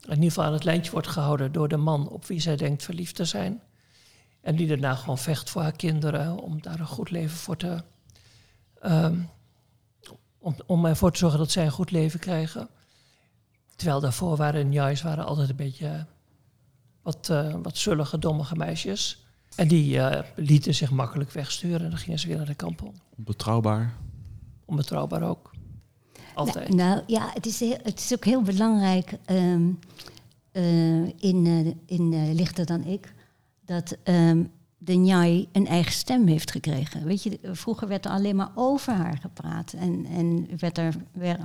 [0.00, 2.82] in ieder geval aan het lijntje wordt gehouden door de man op wie zij denkt
[2.82, 3.62] verliefd te zijn.
[4.40, 7.82] En die daarna gewoon vecht voor haar kinderen om daar een goed leven voor te.
[8.82, 9.28] Um,
[10.38, 12.68] om, om ervoor te zorgen dat zij een goed leven krijgen.
[13.76, 16.06] Terwijl daarvoor waren Njais waren altijd een beetje
[17.02, 19.26] wat, uh, wat zullige, dommige meisjes.
[19.56, 22.92] En die uh, lieten zich makkelijk wegsturen en dan gingen ze weer naar de kamp
[23.16, 23.94] Onbetrouwbaar.
[24.64, 25.50] Onbetrouwbaar ook.
[26.44, 29.78] Nou, nou, ja, het is, het is ook heel belangrijk um,
[30.52, 33.12] uh, in, uh, in uh, Lichter dan ik,
[33.64, 37.04] dat um, de Njai een eigen stem heeft gekregen.
[37.04, 39.72] Weet je, vroeger werd er alleen maar over haar gepraat.
[39.72, 40.94] En, en werd er,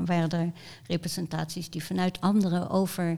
[0.05, 0.51] waren er
[0.87, 3.17] representaties die vanuit anderen over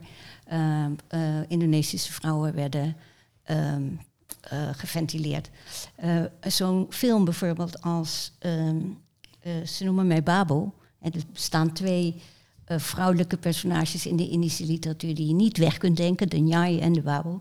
[1.48, 2.96] Indonesische vrouwen werden
[3.50, 4.00] um,
[4.72, 5.50] geventileerd.
[6.40, 8.32] Zo'n film bijvoorbeeld als
[9.64, 10.74] Ze noemen mij Babel
[11.14, 12.14] er bestaan twee
[12.68, 16.80] uh, vrouwelijke personages in de Indische literatuur die je niet weg kunt denken, de Njai
[16.80, 17.40] en de Babel.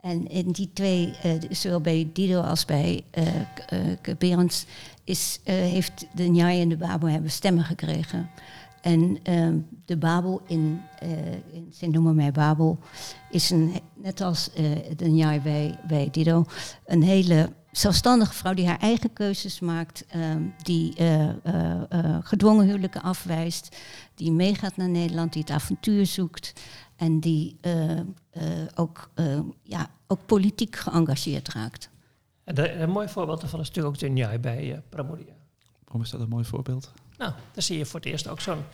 [0.00, 3.04] En in die twee, uh, zowel bij Dido als bij
[3.72, 4.66] uh, Berends,
[5.04, 8.30] is, heeft de Njai en de Babel hebben stemmen gekregen.
[8.80, 10.80] En ehm, de Babel in,
[11.52, 12.78] in Ze noemen mij Babel
[13.30, 14.50] is een, net als
[14.96, 16.44] de Njai bij, bij Dido,
[16.86, 23.02] een hele zelfstandige vrouw die haar eigen keuzes maakt, ehm, die uh, uh, gedwongen huwelijken
[23.02, 23.76] afwijst,
[24.14, 26.52] die meegaat naar Nederland, die het avontuur zoekt
[26.96, 27.58] en die
[28.74, 29.10] ook,
[29.62, 31.90] ja, ook politiek geëngageerd raakt.
[32.44, 35.34] En een mooi voorbeeld daarvan is natuurlijk ook de Njai bij uh, Pramodia.
[35.84, 36.92] Waarom is dat een mooi voorbeeld?
[37.16, 38.64] Nou, dan zie je voor het eerst ook zo'n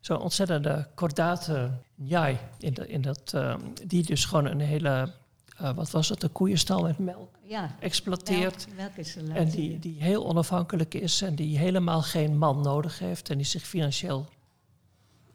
[0.00, 5.12] zo'n ontzettende kordate Njai, in, in dat, ehm, die dus gewoon een hele
[5.60, 7.76] uh, wat was het, een koeienstal met melk ja.
[7.80, 8.66] exploiteert.
[8.76, 13.30] Melk, is en die, die heel onafhankelijk is en die helemaal geen man nodig heeft
[13.30, 14.28] en die zich financieel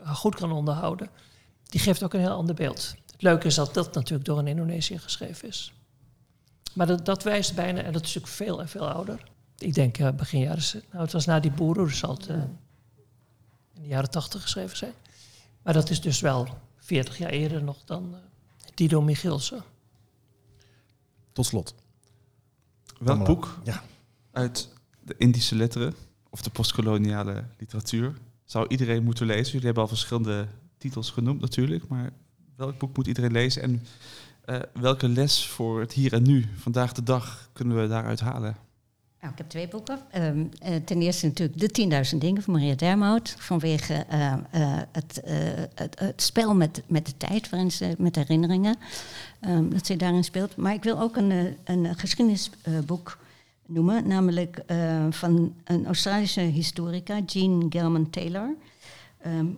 [0.03, 1.09] goed kan onderhouden.
[1.63, 2.95] die geeft ook een heel ander beeld.
[3.11, 5.73] Het leuke is dat dat natuurlijk door een Indonesië geschreven is.
[6.73, 9.23] Maar dat, dat wijst bijna, en dat is natuurlijk veel en veel ouder.
[9.57, 12.35] Ik denk uh, begin jaren, nou het was na die boeren, dus zal het uh,
[13.73, 14.93] in de jaren tachtig geschreven zijn.
[15.61, 16.47] Maar dat is dus wel
[16.77, 18.17] 40 jaar eerder nog dan uh,
[18.73, 19.63] Dido Michielsen.
[21.31, 21.75] Tot slot.
[22.99, 23.83] Welk boek ja.
[24.31, 24.69] uit
[25.03, 25.93] de Indische letteren
[26.29, 28.13] of de postkoloniale literatuur
[28.45, 29.51] zou iedereen moeten lezen?
[29.51, 32.11] Jullie hebben al verschillende titels genoemd natuurlijk, maar
[32.55, 33.83] welk boek moet iedereen lezen en
[34.45, 38.57] uh, welke les voor het hier en nu, vandaag de dag, kunnen we daaruit halen?
[39.21, 39.99] Nou, ik heb twee boeken.
[40.15, 43.35] Um, uh, ten eerste natuurlijk De 10.000 Dingen van Maria Dermout.
[43.37, 44.33] Vanwege uh,
[44.91, 45.21] het,
[45.75, 48.75] het, het, spel met, met de tijd, waarin ze, met herinneringen,
[49.41, 50.55] um, dat ze daarin speelt.
[50.55, 53.17] Maar ik wil ook een, een geschiedenisboek
[53.65, 54.63] noemen, namelijk
[55.09, 58.55] van een Australische historica, Jean Gelman Taylor.
[59.27, 59.57] Um,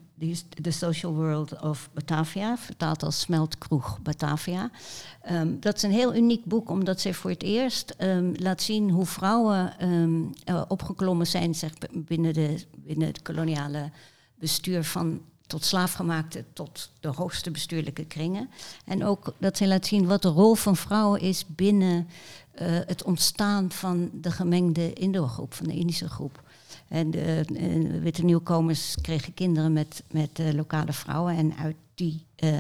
[0.61, 4.71] The Social World of Batavia, vertaald als Smeltkroeg Batavia.
[5.31, 8.89] Um, dat is een heel uniek boek, omdat zij voor het eerst um, laat zien
[8.89, 9.73] hoe vrouwen
[10.45, 13.89] uh, opgeklommen zijn zeg, binnen, de, binnen het koloniale
[14.39, 18.49] bestuur van tot slaafgemaakte tot de hoogste bestuurlijke kringen.
[18.85, 22.07] En ook dat zij laat zien wat de rol van vrouwen is binnen
[22.61, 26.43] uh, het ontstaan van de gemengde Indo-groep, van de Indische groep.
[26.91, 31.37] En de, de witte nieuwkomers kregen kinderen met, met uh, lokale vrouwen.
[31.37, 32.59] En uit die, uh,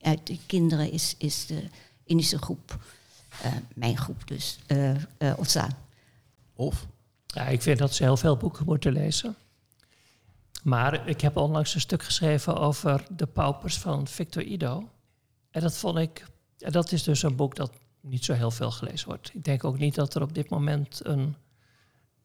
[0.00, 1.62] uit die kinderen is, is de
[2.04, 2.78] Indische groep,
[3.44, 4.58] uh, mijn groep dus,
[5.36, 5.76] ontstaan.
[6.54, 6.86] Of?
[7.26, 9.34] Ja, ik vind dat ze heel veel boeken moeten lezen.
[10.62, 14.88] Maar ik heb onlangs een stuk geschreven over de paupers van Victor Ido.
[15.50, 16.26] En dat vond ik,
[16.58, 19.30] en dat is dus een boek dat niet zo heel veel gelezen wordt.
[19.34, 21.34] Ik denk ook niet dat er op dit moment een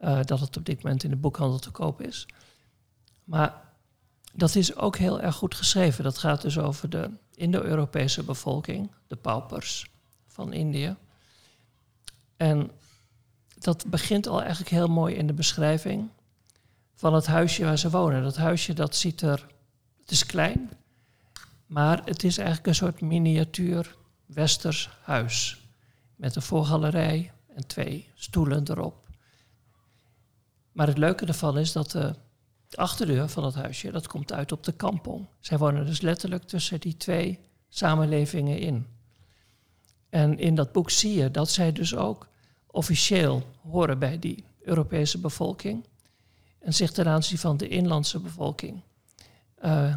[0.01, 2.27] uh, dat het op dit moment in de boekhandel te koop is.
[3.23, 3.61] Maar
[4.33, 6.03] dat is ook heel erg goed geschreven.
[6.03, 9.91] Dat gaat dus over de Indo-Europese bevolking, de paupers
[10.27, 10.95] van Indië.
[12.37, 12.71] En
[13.57, 16.09] dat begint al eigenlijk heel mooi in de beschrijving
[16.95, 18.23] van het huisje waar ze wonen.
[18.23, 19.47] Dat huisje dat ziet er,
[19.99, 20.69] het is klein,
[21.65, 23.95] maar het is eigenlijk een soort miniatuur
[24.25, 25.67] westers huis.
[26.15, 29.08] Met een voorgalerij en twee stoelen erop.
[30.79, 32.15] Maar het leuke ervan is dat de
[32.75, 35.27] achterdeur van het huisje, dat komt uit op de kampong.
[35.39, 38.87] Zij wonen dus letterlijk tussen die twee samenlevingen in.
[40.09, 42.27] En in dat boek zie je dat zij dus ook
[42.67, 45.85] officieel horen bij die Europese bevolking.
[46.59, 48.81] En zich ten aanzien van de inlandse bevolking
[49.65, 49.95] uh,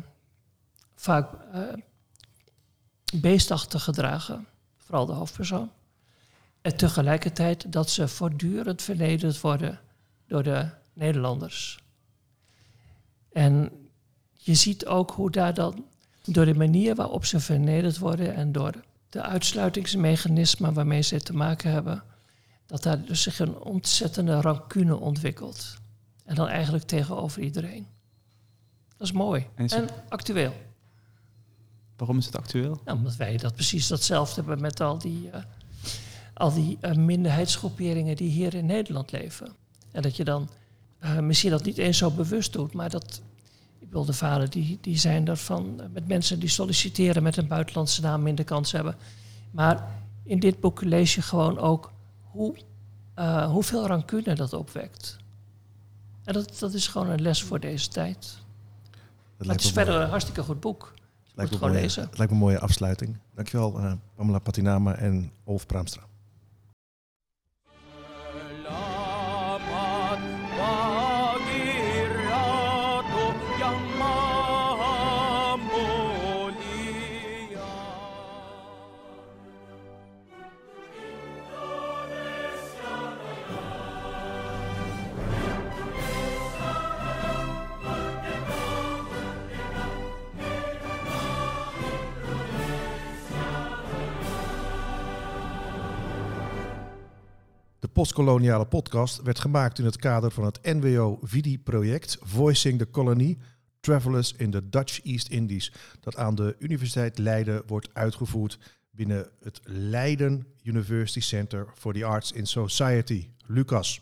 [0.95, 1.63] vaak uh,
[3.15, 5.71] beestachtig gedragen, vooral de hoofdpersoon.
[6.61, 9.81] En tegelijkertijd dat ze voortdurend vernederd worden
[10.33, 11.79] door de Nederlanders.
[13.33, 13.71] En
[14.33, 15.85] je ziet ook hoe daar dan,
[16.25, 18.73] door de manier waarop ze vernederd worden en door
[19.09, 22.03] de uitsluitingsmechanismen waarmee ze te maken hebben,
[22.67, 25.77] dat daar dus zich een ontzettende rancune ontwikkelt.
[26.25, 27.87] En dan eigenlijk tegenover iedereen.
[28.97, 30.55] Dat is mooi en, is en actueel.
[31.97, 32.81] Waarom is het actueel?
[32.85, 35.43] Nou, omdat wij dat precies datzelfde hebben met al die, uh,
[36.35, 39.61] al die uh, minderheidsgroeperingen die hier in Nederland leven.
[39.93, 40.49] En dat je dan
[41.05, 43.23] uh, misschien dat niet eens zo bewust doet, maar dat.
[43.79, 47.47] Ik bedoel, de vader die, die zijn ervan uh, met mensen die solliciteren met een
[47.47, 48.97] buitenlandse naam minder kans hebben.
[49.51, 49.89] Maar
[50.25, 52.57] in dit boek lees je gewoon ook hoe,
[53.19, 55.17] uh, hoeveel rancune dat opwekt.
[56.25, 58.39] En dat, dat is gewoon een les voor deze tijd.
[59.37, 60.95] Dat het is verder een hartstikke goed boek.
[61.35, 62.03] Lijkt me, gewoon mooie, lezen.
[62.03, 63.19] Het lijkt me een mooie afsluiting.
[63.35, 66.03] Dankjewel, uh, Pamela Patinama en Olf Praamstra.
[97.93, 103.39] Postkoloniale podcast werd gemaakt in het kader van het NWO-VIDI-project Voicing the Colony
[103.81, 108.59] Travelers in the Dutch East Indies, dat aan de Universiteit Leiden wordt uitgevoerd
[108.91, 114.01] binnen het Leiden University Center for the Arts in Society, Lucas.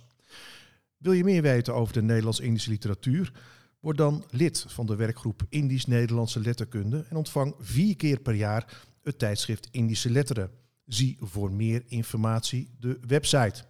[0.96, 3.32] Wil je meer weten over de Nederlands-Indische literatuur?
[3.80, 9.18] Word dan lid van de werkgroep Indisch-Nederlandse Letterkunde en ontvang vier keer per jaar het
[9.18, 10.50] tijdschrift Indische Letteren.
[10.86, 13.64] Zie voor meer informatie de website.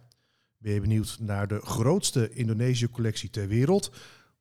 [0.61, 3.91] Ben je benieuwd naar de grootste Indonesië-collectie ter wereld?